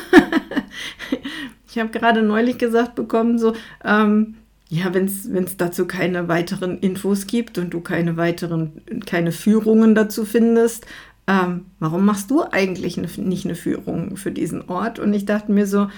ich 1.68 1.78
habe 1.78 1.90
gerade 1.90 2.22
neulich 2.22 2.58
gesagt 2.58 2.94
bekommen, 2.94 3.38
so, 3.38 3.54
ähm, 3.84 4.34
ja, 4.68 4.94
wenn 4.94 5.04
es 5.04 5.56
dazu 5.58 5.86
keine 5.86 6.28
weiteren 6.28 6.78
Infos 6.78 7.26
gibt 7.26 7.58
und 7.58 7.70
du 7.70 7.80
keine 7.80 8.16
weiteren, 8.16 8.82
keine 9.04 9.32
Führungen 9.32 9.94
dazu 9.94 10.24
findest, 10.24 10.86
ähm, 11.26 11.66
warum 11.78 12.04
machst 12.04 12.30
du 12.30 12.42
eigentlich 12.50 12.96
nicht 12.96 13.44
eine 13.44 13.54
Führung 13.54 14.16
für 14.16 14.32
diesen 14.32 14.68
Ort? 14.68 14.98
Und 14.98 15.14
ich 15.14 15.24
dachte 15.24 15.52
mir 15.52 15.66
so, 15.66 15.88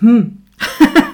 hm, 0.00 0.38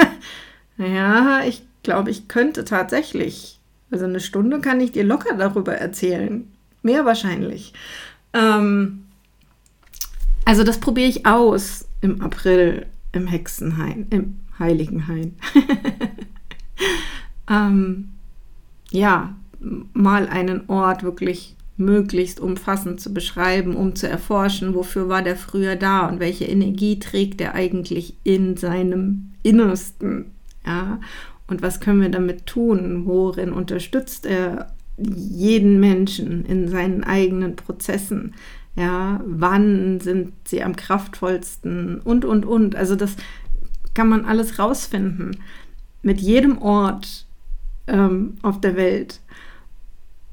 ja, 0.79 1.43
ich 1.45 1.63
glaube, 1.83 2.11
ich 2.11 2.29
könnte 2.29 2.65
tatsächlich. 2.65 3.61
Also 3.91 4.05
eine 4.05 4.21
Stunde 4.21 4.61
kann 4.61 4.81
ich 4.81 4.93
dir 4.93 5.05
locker 5.05 5.37
darüber 5.37 5.75
erzählen. 5.75 6.49
Mehr 6.83 7.05
wahrscheinlich. 7.05 7.75
Ähm, 8.33 9.05
also 10.45 10.65
das 10.65 10.79
probiere 10.79 11.09
ich 11.09 11.27
aus 11.27 11.87
im 12.01 12.23
April 12.23 12.87
im 13.13 13.27
Hexenhain, 13.27 14.07
im 14.11 14.41
Heiligenhain. 14.59 15.37
ähm, 17.51 18.13
ja, 18.91 19.35
mal 19.93 20.29
einen 20.29 20.69
Ort 20.69 21.03
wirklich 21.03 21.57
möglichst 21.81 22.39
umfassend 22.39 23.01
zu 23.01 23.13
beschreiben, 23.13 23.75
um 23.75 23.95
zu 23.97 24.09
erforschen, 24.09 24.75
wofür 24.75 25.09
war 25.09 25.23
der 25.23 25.37
früher 25.37 25.77
da 25.77 26.07
und 26.07 26.21
welche 26.21 26.45
Energie 26.45 26.99
trägt 26.99 27.41
er 27.41 27.55
eigentlich 27.55 28.15
in 28.23 28.57
seinem 28.57 29.33
Innersten. 29.43 30.27
Ja? 30.65 31.01
Und 31.49 31.63
was 31.63 31.81
können 31.81 32.01
wir 32.01 32.11
damit 32.11 32.47
tun? 32.47 33.07
Worin 33.07 33.53
unterstützt 33.53 34.25
er 34.25 34.73
jeden 34.99 35.81
Menschen 35.81 36.45
in 36.45 36.69
seinen 36.69 37.03
eigenen 37.03 37.57
Prozessen? 37.57 38.35
Ja, 38.77 39.21
wann 39.27 39.99
sind 39.99 40.33
sie 40.45 40.63
am 40.63 40.77
kraftvollsten 40.77 42.01
und 42.01 42.25
und 42.25 42.47
und. 42.47 42.77
Also 42.77 42.95
das 42.95 43.17
kann 43.95 44.09
man 44.09 44.25
alles 44.25 44.61
rausfinden 44.61 45.39
mit 46.03 46.21
jedem 46.21 46.59
Ort 46.63 47.27
ähm, 47.89 48.37
auf 48.43 48.61
der 48.61 48.77
Welt. 48.77 49.21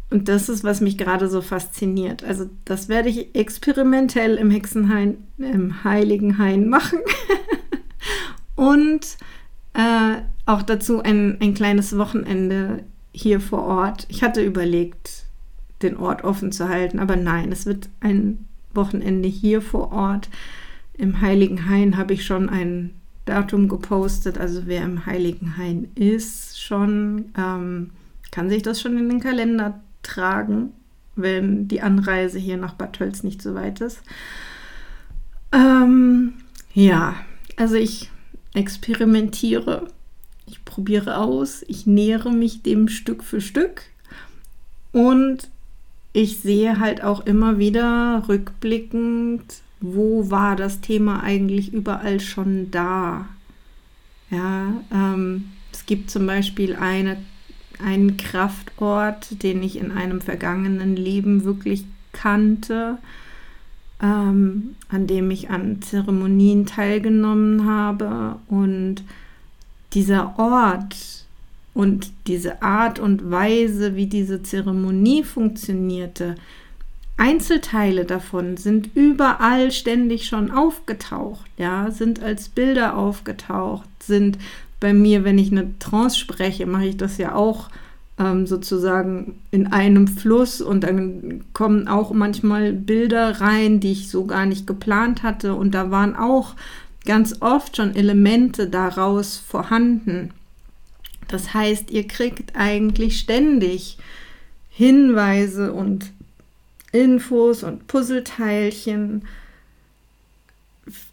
Und 0.09 0.29
das 0.29 0.47
ist, 0.47 0.63
was 0.63 0.79
mich 0.79 0.97
gerade 0.97 1.27
so 1.27 1.41
fasziniert. 1.41 2.23
Also 2.23 2.49
das 2.63 2.87
werde 2.87 3.09
ich 3.09 3.35
experimentell 3.35 4.35
im 4.35 4.49
Hexenhain, 4.49 5.17
im 5.37 5.83
Heiligen 5.83 6.37
Hain 6.37 6.69
machen. 6.69 6.99
Und 8.55 9.17
äh, 9.73 10.21
auch 10.45 10.61
dazu 10.61 11.03
ein, 11.03 11.37
ein 11.41 11.53
kleines 11.53 11.97
Wochenende 11.97 12.83
hier 13.11 13.41
vor 13.41 13.63
Ort. 13.63 14.05
Ich 14.09 14.23
hatte 14.23 14.41
überlegt, 14.41 15.25
den 15.81 15.97
Ort 15.97 16.23
offen 16.23 16.51
zu 16.51 16.69
halten, 16.69 16.99
aber 16.99 17.15
nein, 17.15 17.51
es 17.51 17.65
wird 17.65 17.89
ein 17.99 18.45
Wochenende 18.73 19.27
hier 19.27 19.61
vor 19.61 19.91
Ort. 19.91 20.29
Im 20.93 21.21
Heiligen 21.21 21.69
Hain 21.69 21.97
habe 21.97 22.13
ich 22.13 22.25
schon 22.25 22.49
ein 22.49 22.91
Datum 23.25 23.67
gepostet. 23.67 24.37
Also 24.37 24.63
wer 24.65 24.83
im 24.83 25.05
Heiligen 25.05 25.57
Hain 25.57 25.89
ist, 25.95 26.59
schon 26.59 27.25
ähm, 27.37 27.91
kann 28.31 28.49
sich 28.49 28.63
das 28.63 28.81
schon 28.81 28.97
in 28.97 29.09
den 29.09 29.19
Kalender 29.19 29.79
tragen, 30.07 30.71
wenn 31.15 31.67
die 31.67 31.81
Anreise 31.81 32.39
hier 32.39 32.57
nach 32.57 32.73
Bad 32.73 32.93
Tölz 32.93 33.23
nicht 33.23 33.41
so 33.41 33.55
weit 33.55 33.81
ist. 33.81 34.01
Ähm, 35.51 36.33
ja, 36.73 37.15
also 37.55 37.75
ich 37.75 38.09
experimentiere, 38.53 39.87
ich 40.45 40.63
probiere 40.65 41.17
aus, 41.17 41.63
ich 41.67 41.85
nähere 41.85 42.31
mich 42.31 42.63
dem 42.63 42.87
Stück 42.87 43.23
für 43.23 43.41
Stück 43.41 43.83
und 44.91 45.49
ich 46.13 46.39
sehe 46.39 46.79
halt 46.79 47.03
auch 47.03 47.25
immer 47.25 47.59
wieder 47.59 48.23
rückblickend, 48.27 49.43
wo 49.79 50.31
war 50.31 50.55
das 50.55 50.81
Thema 50.81 51.21
eigentlich 51.21 51.73
überall 51.73 52.19
schon 52.19 52.71
da. 52.71 53.27
Ja, 54.31 54.73
ähm, 54.91 55.51
es 55.71 55.85
gibt 55.85 56.09
zum 56.09 56.25
Beispiel 56.25 56.75
eine 56.75 57.17
ein 57.83 58.17
Kraftort, 58.17 59.43
den 59.43 59.63
ich 59.63 59.77
in 59.77 59.91
einem 59.91 60.21
vergangenen 60.21 60.95
Leben 60.95 61.43
wirklich 61.43 61.85
kannte, 62.11 62.97
ähm, 64.01 64.75
an 64.89 65.07
dem 65.07 65.31
ich 65.31 65.49
an 65.49 65.81
Zeremonien 65.81 66.65
teilgenommen 66.65 67.65
habe. 67.65 68.37
Und 68.47 69.03
dieser 69.93 70.37
Ort 70.37 71.25
und 71.73 72.11
diese 72.27 72.61
Art 72.61 72.99
und 72.99 73.29
Weise, 73.29 73.95
wie 73.95 74.07
diese 74.07 74.43
Zeremonie 74.43 75.23
funktionierte, 75.23 76.35
Einzelteile 77.17 78.05
davon 78.05 78.57
sind 78.57 78.95
überall 78.95 79.71
ständig 79.71 80.27
schon 80.27 80.51
aufgetaucht, 80.51 81.49
ja, 81.57 81.89
sind 81.89 82.21
als 82.21 82.47
Bilder 82.47 82.95
aufgetaucht, 82.95 83.89
sind 84.03 84.37
bei 84.79 84.93
mir, 84.93 85.23
wenn 85.23 85.37
ich 85.37 85.51
eine 85.51 85.77
Trance 85.79 86.17
spreche, 86.17 86.65
mache 86.65 86.87
ich 86.87 86.97
das 86.97 87.17
ja 87.17 87.35
auch 87.35 87.69
ähm, 88.19 88.47
sozusagen 88.47 89.39
in 89.51 89.67
einem 89.67 90.07
Fluss 90.07 90.61
und 90.61 90.81
dann 90.81 91.43
kommen 91.53 91.87
auch 91.87 92.11
manchmal 92.11 92.73
Bilder 92.73 93.41
rein, 93.41 93.79
die 93.79 93.91
ich 93.91 94.09
so 94.09 94.25
gar 94.25 94.45
nicht 94.45 94.67
geplant 94.67 95.23
hatte 95.23 95.55
und 95.55 95.73
da 95.73 95.91
waren 95.91 96.15
auch 96.15 96.55
ganz 97.05 97.37
oft 97.41 97.77
schon 97.77 97.95
Elemente 97.95 98.67
daraus 98.67 99.37
vorhanden. 99.37 100.31
Das 101.27 101.53
heißt, 101.53 101.91
ihr 101.91 102.07
kriegt 102.07 102.55
eigentlich 102.55 103.19
ständig 103.19 103.97
Hinweise 104.69 105.73
und 105.73 106.11
Infos 106.91 107.63
und 107.63 107.87
Puzzleteilchen 107.87 109.23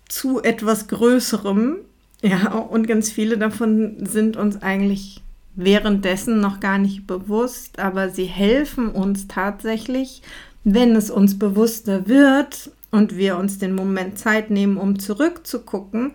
zu 0.09 0.43
etwas 0.43 0.89
Größerem, 0.89 1.79
ja, 2.25 2.55
und 2.55 2.89
ganz 2.89 3.11
viele 3.11 3.37
davon 3.37 3.97
sind 4.07 4.39
uns 4.39 4.63
eigentlich 4.63 5.23
währenddessen 5.57 6.41
noch 6.41 6.59
gar 6.59 6.79
nicht 6.79 7.07
bewusst, 7.07 7.79
aber 7.79 8.09
sie 8.09 8.25
helfen 8.25 8.89
uns 8.89 9.29
tatsächlich, 9.29 10.23
wenn 10.65 10.97
es 10.97 11.11
uns 11.11 11.39
bewusster 11.39 12.09
wird 12.09 12.71
und 12.91 13.19
wir 13.19 13.37
uns 13.37 13.59
den 13.59 13.75
Moment 13.75 14.19
Zeit 14.19 14.51
nehmen, 14.51 14.79
um 14.79 14.99
zurückzugucken, 14.99 16.13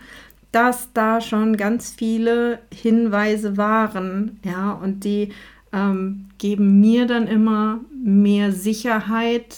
dass 0.51 0.91
da 0.93 1.21
schon 1.21 1.57
ganz 1.57 1.91
viele 1.95 2.57
Hinweise 2.73 3.55
waren, 3.55 4.39
ja, 4.43 4.71
und 4.71 5.03
die 5.03 5.29
ähm, 5.71 6.25
geben 6.39 6.79
mir 6.79 7.05
dann 7.05 7.27
immer 7.27 7.81
mehr 8.03 8.51
Sicherheit, 8.51 9.55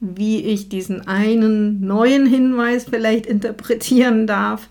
wie 0.00 0.42
ich 0.42 0.70
diesen 0.70 1.06
einen 1.06 1.86
neuen 1.86 2.24
Hinweis 2.24 2.86
vielleicht 2.88 3.26
interpretieren 3.26 4.26
darf, 4.26 4.70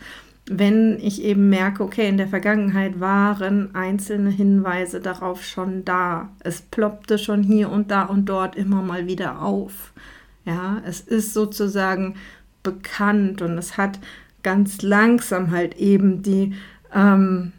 wenn 0.58 1.00
ich 1.00 1.24
eben 1.24 1.50
merke, 1.50 1.84
okay, 1.84 2.10
in 2.10 2.18
der 2.18 2.28
Vergangenheit 2.28 3.00
waren 3.00 3.74
einzelne 3.74 4.30
Hinweise 4.30 5.00
darauf 5.00 5.44
schon 5.44 5.86
da. 5.86 6.30
Es 6.40 6.62
ploppte 6.62 7.18
schon 7.18 7.44
hier 7.44 7.70
und 7.70 7.92
da 7.92 8.04
und 8.04 8.26
dort 8.26 8.56
immer 8.56 8.82
mal 8.82 9.08
wieder 9.08 9.42
auf. 9.42 9.94
Ja, 10.46 10.82
es 10.86 11.02
ist 11.02 11.34
sozusagen 11.34 12.16
bekannt 12.64 13.42
und 13.42 13.58
es 13.58 13.78
hat 13.78 14.00
ganz 14.44 14.82
langsam 14.82 15.52
halt 15.52 15.78
eben 15.78 16.24
die, 16.24 16.54
ähm, 16.94 17.52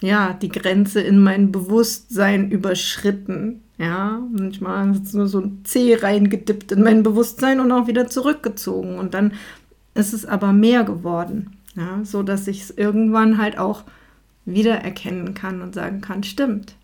ja, 0.00 0.32
die 0.32 0.48
Grenze 0.48 1.00
in 1.00 1.18
mein 1.18 1.52
Bewusstsein 1.52 2.50
überschritten. 2.50 3.62
Ja, 3.78 4.20
manchmal 4.30 4.92
ist 4.92 5.14
nur 5.14 5.28
so 5.28 5.40
ein 5.40 5.60
Zeh 5.64 5.94
reingedippt 5.94 6.72
in 6.72 6.82
mein 6.82 7.02
Bewusstsein 7.02 7.60
und 7.60 7.72
auch 7.72 7.86
wieder 7.86 8.08
zurückgezogen. 8.08 8.98
Und 8.98 9.14
dann 9.14 9.32
ist 9.94 10.12
es 10.12 10.24
aber 10.24 10.52
mehr 10.52 10.84
geworden. 10.84 11.56
Ja, 11.74 12.00
so 12.04 12.22
dass 12.22 12.48
ich 12.48 12.62
es 12.62 12.70
irgendwann 12.70 13.38
halt 13.38 13.58
auch 13.58 13.84
wiedererkennen 14.44 15.34
kann 15.34 15.62
und 15.62 15.74
sagen 15.74 16.00
kann, 16.00 16.22
stimmt, 16.22 16.76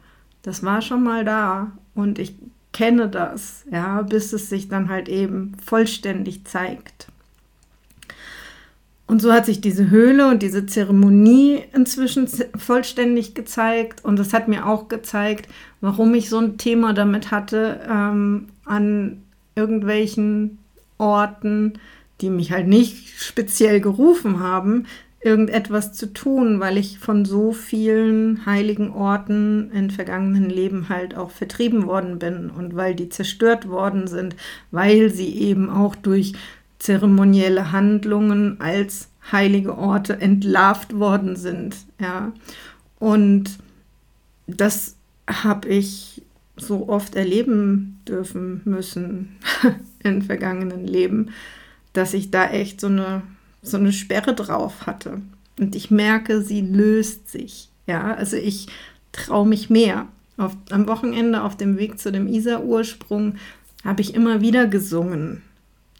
das 0.42 0.62
war 0.62 0.80
schon 0.80 1.02
mal 1.02 1.24
da 1.24 1.72
und 1.94 2.18
ich 2.18 2.34
kenne 2.72 3.08
das, 3.08 3.64
ja, 3.70 4.02
bis 4.02 4.32
es 4.32 4.48
sich 4.48 4.68
dann 4.68 4.88
halt 4.88 5.08
eben 5.08 5.52
vollständig 5.64 6.44
zeigt. 6.44 7.08
Und 9.08 9.22
so 9.22 9.32
hat 9.32 9.46
sich 9.46 9.62
diese 9.62 9.88
Höhle 9.88 10.28
und 10.28 10.42
diese 10.42 10.66
Zeremonie 10.66 11.64
inzwischen 11.72 12.28
vollständig 12.56 13.34
gezeigt. 13.34 14.04
Und 14.04 14.18
das 14.18 14.34
hat 14.34 14.48
mir 14.48 14.66
auch 14.66 14.88
gezeigt, 14.88 15.48
warum 15.80 16.14
ich 16.14 16.28
so 16.28 16.38
ein 16.38 16.58
Thema 16.58 16.92
damit 16.92 17.30
hatte, 17.30 17.80
ähm, 17.88 18.48
an 18.66 19.22
irgendwelchen 19.54 20.58
Orten, 20.98 21.78
die 22.20 22.30
mich 22.30 22.52
halt 22.52 22.66
nicht 22.66 23.20
speziell 23.20 23.80
gerufen 23.80 24.40
haben, 24.40 24.86
irgendetwas 25.20 25.92
zu 25.92 26.12
tun, 26.12 26.60
weil 26.60 26.78
ich 26.78 26.98
von 26.98 27.24
so 27.24 27.52
vielen 27.52 28.46
heiligen 28.46 28.90
Orten 28.90 29.70
in 29.72 29.90
vergangenen 29.90 30.48
Leben 30.48 30.88
halt 30.88 31.16
auch 31.16 31.30
vertrieben 31.30 31.86
worden 31.86 32.18
bin 32.18 32.50
und 32.50 32.76
weil 32.76 32.94
die 32.94 33.08
zerstört 33.08 33.68
worden 33.68 34.06
sind, 34.06 34.36
weil 34.70 35.10
sie 35.10 35.34
eben 35.36 35.70
auch 35.70 35.96
durch 35.96 36.34
zeremonielle 36.78 37.72
Handlungen 37.72 38.60
als 38.60 39.08
heilige 39.32 39.76
Orte 39.76 40.20
entlarvt 40.20 40.98
worden 40.98 41.34
sind, 41.36 41.76
ja. 42.00 42.32
Und 43.00 43.58
das 44.46 44.96
habe 45.28 45.68
ich 45.68 46.22
so 46.56 46.88
oft 46.88 47.14
erleben 47.14 48.00
dürfen 48.06 48.62
müssen 48.64 49.36
in 50.02 50.22
vergangenen 50.22 50.86
Leben, 50.86 51.30
dass 51.92 52.14
ich 52.14 52.30
da 52.30 52.48
echt 52.48 52.80
so 52.80 52.88
eine, 52.88 53.22
so 53.62 53.76
eine 53.76 53.92
Sperre 53.92 54.34
drauf 54.34 54.86
hatte. 54.86 55.22
Und 55.58 55.74
ich 55.74 55.90
merke, 55.90 56.42
sie 56.42 56.60
löst 56.60 57.30
sich. 57.30 57.68
Ja, 57.86 58.14
also 58.14 58.36
ich 58.36 58.68
traue 59.12 59.46
mich 59.46 59.70
mehr. 59.70 60.06
Auf, 60.36 60.56
am 60.70 60.86
Wochenende 60.86 61.42
auf 61.42 61.56
dem 61.56 61.78
Weg 61.78 61.98
zu 61.98 62.12
dem 62.12 62.28
Isar-Ursprung 62.28 63.36
habe 63.84 64.02
ich 64.02 64.14
immer 64.14 64.40
wieder 64.40 64.66
gesungen. 64.66 65.42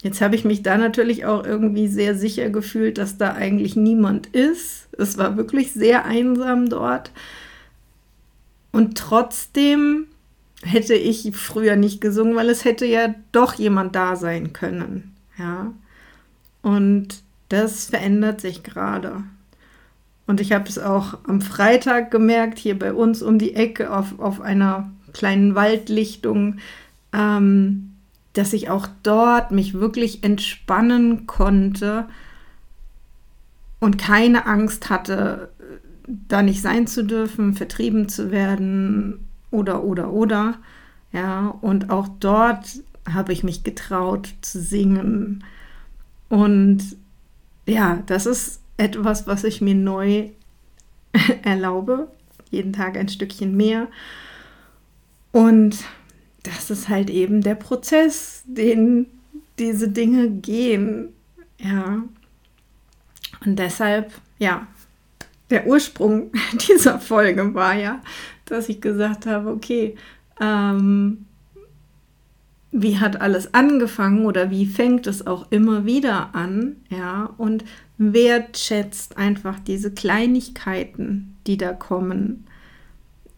Jetzt 0.03 0.21
habe 0.21 0.37
ich 0.37 0.45
mich 0.45 0.63
da 0.63 0.79
natürlich 0.79 1.25
auch 1.25 1.45
irgendwie 1.45 1.89
sehr 1.89 2.15
sicher 2.15 2.51
gefühlt, 2.51 2.99
dass 2.99 3.19
da 3.19 3.33
eigentlich 3.33 3.75
niemand 3.75 4.29
ist. 4.29 4.89
Es 4.97 5.19
war 5.19 5.37
wirklich 5.37 5.73
sehr 5.73 6.05
einsam 6.05 6.69
dort. 6.69 7.11
Und 8.71 8.97
trotzdem 8.97 10.07
hätte 10.63 10.95
ich 10.95 11.35
früher 11.37 11.75
nicht 11.75 12.01
gesungen, 12.01 12.37
weil 12.37 12.49
es 12.49 12.65
hätte 12.65 12.87
ja 12.87 13.15
doch 13.33 13.55
jemand 13.55 13.97
da 13.97 14.15
sein 14.15 14.53
können. 14.53 15.15
Ja. 15.39 15.73
Und 16.63 17.23
das 17.49 17.87
verändert 17.87 18.41
sich 18.41 18.63
gerade. 18.63 19.23
Und 20.27 20.41
ich 20.41 20.53
habe 20.53 20.69
es 20.69 20.79
auch 20.79 21.19
am 21.27 21.41
Freitag 21.41 22.11
gemerkt, 22.11 22.59
hier 22.59 22.79
bei 22.79 22.93
uns 22.93 23.23
um 23.23 23.39
die 23.39 23.55
Ecke 23.55 23.97
auf, 23.97 24.19
auf 24.19 24.41
einer 24.41 24.91
kleinen 25.15 25.55
Waldlichtung, 25.55 26.57
ähm, 27.15 27.93
dass 28.35 28.53
ich 28.53 28.69
auch 28.69 28.87
dort 29.03 29.51
mich 29.53 29.75
wirklich 29.75 30.23
entspannen 30.23 31.27
konnte 31.27 32.07
und 33.81 33.97
keine 33.97 34.47
Angst 34.47 34.91
hatte, 34.91 35.49
da 36.07 36.43
nicht 36.43 36.61
sein 36.61 36.87
zu 36.87 37.05
dürfen, 37.05 37.55
vertrieben 37.55 38.09
zu 38.09 38.31
werden 38.31 39.27
oder, 39.51 39.83
oder, 39.83 40.13
oder. 40.13 40.55
Ja, 41.13 41.55
und 41.63 41.91
auch 41.91 42.09
dort 42.21 42.83
habe 43.13 43.33
ich 43.33 43.45
mich 43.45 43.65
getraut 43.65 44.35
zu 44.43 44.61
singen, 44.61 45.45
und 46.29 46.97
ja, 47.67 48.03
das 48.07 48.27
ist 48.27 48.61
etwas, 48.77 49.27
was 49.27 49.45
ich 49.45 49.61
mir 49.61 49.75
neu 49.75 50.31
erlaube. 51.43 52.09
Jeden 52.51 52.73
Tag 52.73 52.97
ein 52.97 53.09
Stückchen 53.09 53.57
mehr. 53.57 53.89
Und 55.33 55.79
das 56.43 56.71
ist 56.71 56.89
halt 56.89 57.11
eben 57.11 57.43
der 57.43 57.55
Prozess, 57.55 58.43
den 58.47 59.07
diese 59.59 59.89
Dinge 59.89 60.31
gehen. 60.31 61.11
Ja. 61.59 62.03
Und 63.45 63.59
deshalb, 63.59 64.13
ja, 64.39 64.67
der 65.51 65.67
Ursprung 65.67 66.31
dieser 66.69 67.01
Folge 67.01 67.55
war 67.55 67.75
ja, 67.75 68.03
dass 68.47 68.69
ich 68.69 68.81
gesagt 68.81 69.27
habe, 69.27 69.51
okay, 69.51 69.97
ähm, 70.41 71.27
wie 72.83 72.99
hat 72.99 73.21
alles 73.21 73.55
angefangen 73.55 74.25
oder 74.27 74.51
wie 74.51 74.67
fängt 74.67 75.07
es 75.07 75.27
auch 75.27 75.51
immer 75.51 75.85
wieder 75.85 76.35
an, 76.35 76.77
ja, 76.91 77.31
und 77.37 77.65
wertschätzt 77.99 79.17
einfach 79.17 79.59
diese 79.59 79.91
Kleinigkeiten, 79.91 81.37
die 81.47 81.57
da 81.57 81.73
kommen. 81.73 82.45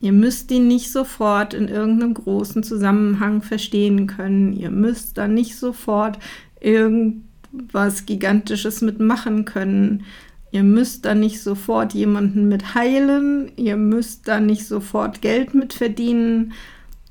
Ihr 0.00 0.12
müsst 0.12 0.50
die 0.50 0.60
nicht 0.60 0.90
sofort 0.90 1.52
in 1.52 1.68
irgendeinem 1.68 2.14
großen 2.14 2.62
Zusammenhang 2.62 3.42
verstehen 3.42 4.06
können. 4.06 4.52
Ihr 4.54 4.70
müsst 4.70 5.18
da 5.18 5.28
nicht 5.28 5.56
sofort 5.56 6.18
irgendwas 6.60 8.06
Gigantisches 8.06 8.80
mitmachen 8.80 9.44
können. 9.44 10.04
Ihr 10.52 10.62
müsst 10.62 11.04
da 11.04 11.14
nicht 11.14 11.42
sofort 11.42 11.92
jemanden 11.92 12.48
mit 12.48 12.74
heilen. 12.74 13.52
Ihr 13.56 13.76
müsst 13.76 14.26
da 14.26 14.40
nicht 14.40 14.66
sofort 14.66 15.20
Geld 15.20 15.54
mit 15.54 15.74
verdienen 15.74 16.54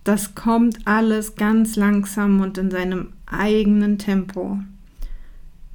das 0.10 0.34
kommt 0.34 0.88
alles 0.88 1.36
ganz 1.36 1.76
langsam 1.76 2.42
und 2.42 2.58
in 2.58 2.72
seinem 2.72 3.10
eigenen 3.28 4.00
Tempo. 4.00 4.58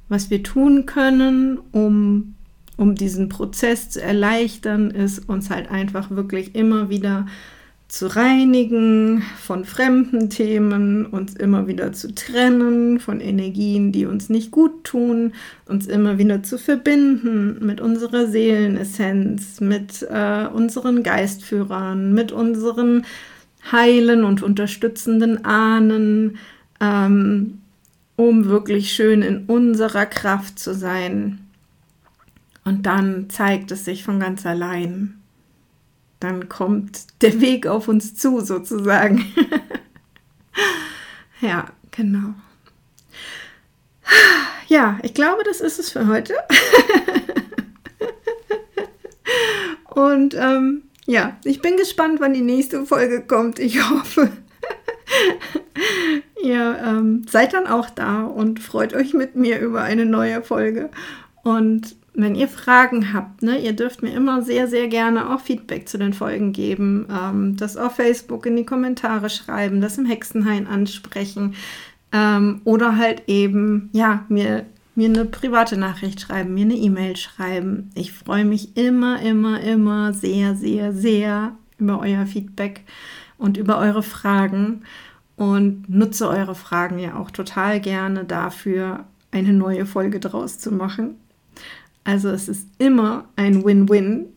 Was 0.09 0.29
wir 0.29 0.43
tun 0.43 0.85
können, 0.85 1.57
um, 1.71 2.35
um 2.75 2.95
diesen 2.95 3.29
Prozess 3.29 3.91
zu 3.91 4.01
erleichtern, 4.01 4.91
ist 4.91 5.29
uns 5.29 5.49
halt 5.49 5.71
einfach 5.71 6.11
wirklich 6.11 6.53
immer 6.53 6.89
wieder 6.89 7.27
zu 7.87 8.13
reinigen 8.13 9.23
von 9.39 9.63
fremden 9.63 10.29
Themen, 10.29 11.05
uns 11.05 11.33
immer 11.35 11.67
wieder 11.67 11.93
zu 11.93 12.13
trennen 12.13 12.99
von 12.99 13.21
Energien, 13.21 13.93
die 13.93 14.05
uns 14.05 14.27
nicht 14.27 14.51
gut 14.51 14.83
tun, 14.83 15.31
uns 15.65 15.87
immer 15.87 16.17
wieder 16.17 16.43
zu 16.43 16.57
verbinden 16.57 17.65
mit 17.65 17.79
unserer 17.79 18.27
Seelenessenz, 18.27 19.61
mit 19.61 20.05
äh, 20.11 20.47
unseren 20.53 21.03
Geistführern, 21.03 22.13
mit 22.13 22.33
unseren 22.33 23.05
heilen 23.71 24.23
und 24.23 24.43
unterstützenden 24.43 25.45
Ahnen, 25.45 26.37
ähm, 26.79 27.61
um 28.15 28.45
wirklich 28.45 28.93
schön 28.93 29.21
in 29.21 29.45
unserer 29.45 30.05
Kraft 30.05 30.59
zu 30.59 30.73
sein. 30.73 31.39
Und 32.63 32.85
dann 32.85 33.29
zeigt 33.29 33.71
es 33.71 33.85
sich 33.85 34.03
von 34.03 34.19
ganz 34.19 34.45
allein. 34.45 35.21
Dann 36.19 36.49
kommt 36.49 37.21
der 37.21 37.41
Weg 37.41 37.67
auf 37.67 37.87
uns 37.87 38.15
zu, 38.15 38.39
sozusagen. 38.39 39.25
ja, 41.41 41.67
genau. 41.91 42.33
Ja, 44.67 44.97
ich 45.03 45.13
glaube, 45.13 45.43
das 45.43 45.61
ist 45.61 45.77
es 45.77 45.91
für 45.91 46.07
heute. 46.07 46.35
Und 49.89 50.33
ähm, 50.33 50.83
ja, 51.05 51.37
ich 51.43 51.61
bin 51.61 51.77
gespannt, 51.77 52.19
wann 52.19 52.33
die 52.33 52.41
nächste 52.41 52.85
Folge 52.85 53.21
kommt. 53.21 53.59
Ich 53.59 53.89
hoffe, 53.89 54.31
ihr 56.43 56.79
ähm, 56.83 57.25
seid 57.29 57.53
dann 57.53 57.67
auch 57.67 57.89
da 57.89 58.23
und 58.23 58.59
freut 58.59 58.93
euch 58.93 59.13
mit 59.13 59.35
mir 59.35 59.59
über 59.59 59.81
eine 59.81 60.05
neue 60.05 60.41
Folge. 60.41 60.89
Und 61.43 61.95
wenn 62.15 62.35
ihr 62.35 62.47
Fragen 62.47 63.13
habt, 63.13 63.43
ne, 63.43 63.59
ihr 63.59 63.73
dürft 63.73 64.01
mir 64.01 64.13
immer 64.13 64.41
sehr, 64.41 64.67
sehr 64.67 64.87
gerne 64.87 65.33
auch 65.33 65.41
Feedback 65.41 65.87
zu 65.87 65.97
den 65.97 66.13
Folgen 66.13 66.53
geben. 66.53 67.07
Ähm, 67.11 67.57
das 67.57 67.77
auf 67.77 67.95
Facebook 67.95 68.45
in 68.45 68.55
die 68.55 68.65
Kommentare 68.65 69.29
schreiben, 69.29 69.81
das 69.81 69.97
im 69.97 70.05
Hexenhain 70.05 70.65
ansprechen. 70.65 71.55
Ähm, 72.11 72.61
oder 72.63 72.97
halt 72.97 73.23
eben, 73.27 73.89
ja, 73.91 74.25
mir 74.29 74.65
mir 74.95 75.09
eine 75.09 75.25
private 75.25 75.77
Nachricht 75.77 76.21
schreiben, 76.21 76.53
mir 76.53 76.65
eine 76.65 76.75
E-Mail 76.75 77.15
schreiben. 77.17 77.91
Ich 77.95 78.13
freue 78.13 78.45
mich 78.45 78.77
immer, 78.77 79.21
immer, 79.21 79.59
immer 79.61 80.13
sehr, 80.13 80.55
sehr, 80.55 80.93
sehr 80.93 81.57
über 81.77 81.99
euer 81.99 82.25
Feedback 82.25 82.81
und 83.37 83.57
über 83.57 83.77
eure 83.77 84.03
Fragen 84.03 84.83
und 85.35 85.89
nutze 85.89 86.29
eure 86.29 86.55
Fragen 86.55 86.97
ja 86.99 87.17
auch 87.17 87.29
total 87.29 87.81
gerne 87.81 88.23
dafür, 88.23 89.05
eine 89.31 89.51
neue 89.51 89.85
Folge 89.85 90.19
draus 90.19 90.59
zu 90.59 90.71
machen. 90.71 91.15
Also 92.05 92.29
es 92.29 92.47
ist 92.47 92.67
immer 92.77 93.25
ein 93.35 93.65
Win-Win. 93.65 94.27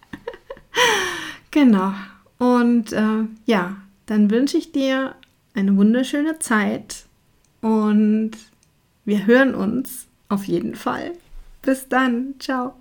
genau. 1.50 1.94
Und 2.38 2.92
äh, 2.92 3.24
ja, 3.46 3.76
dann 4.06 4.30
wünsche 4.30 4.58
ich 4.58 4.72
dir 4.72 5.14
eine 5.54 5.76
wunderschöne 5.76 6.38
Zeit 6.38 7.06
und 7.60 8.32
wir 9.08 9.24
hören 9.24 9.54
uns 9.54 10.06
auf 10.28 10.44
jeden 10.44 10.74
Fall. 10.74 11.12
Bis 11.62 11.88
dann. 11.88 12.34
Ciao. 12.38 12.74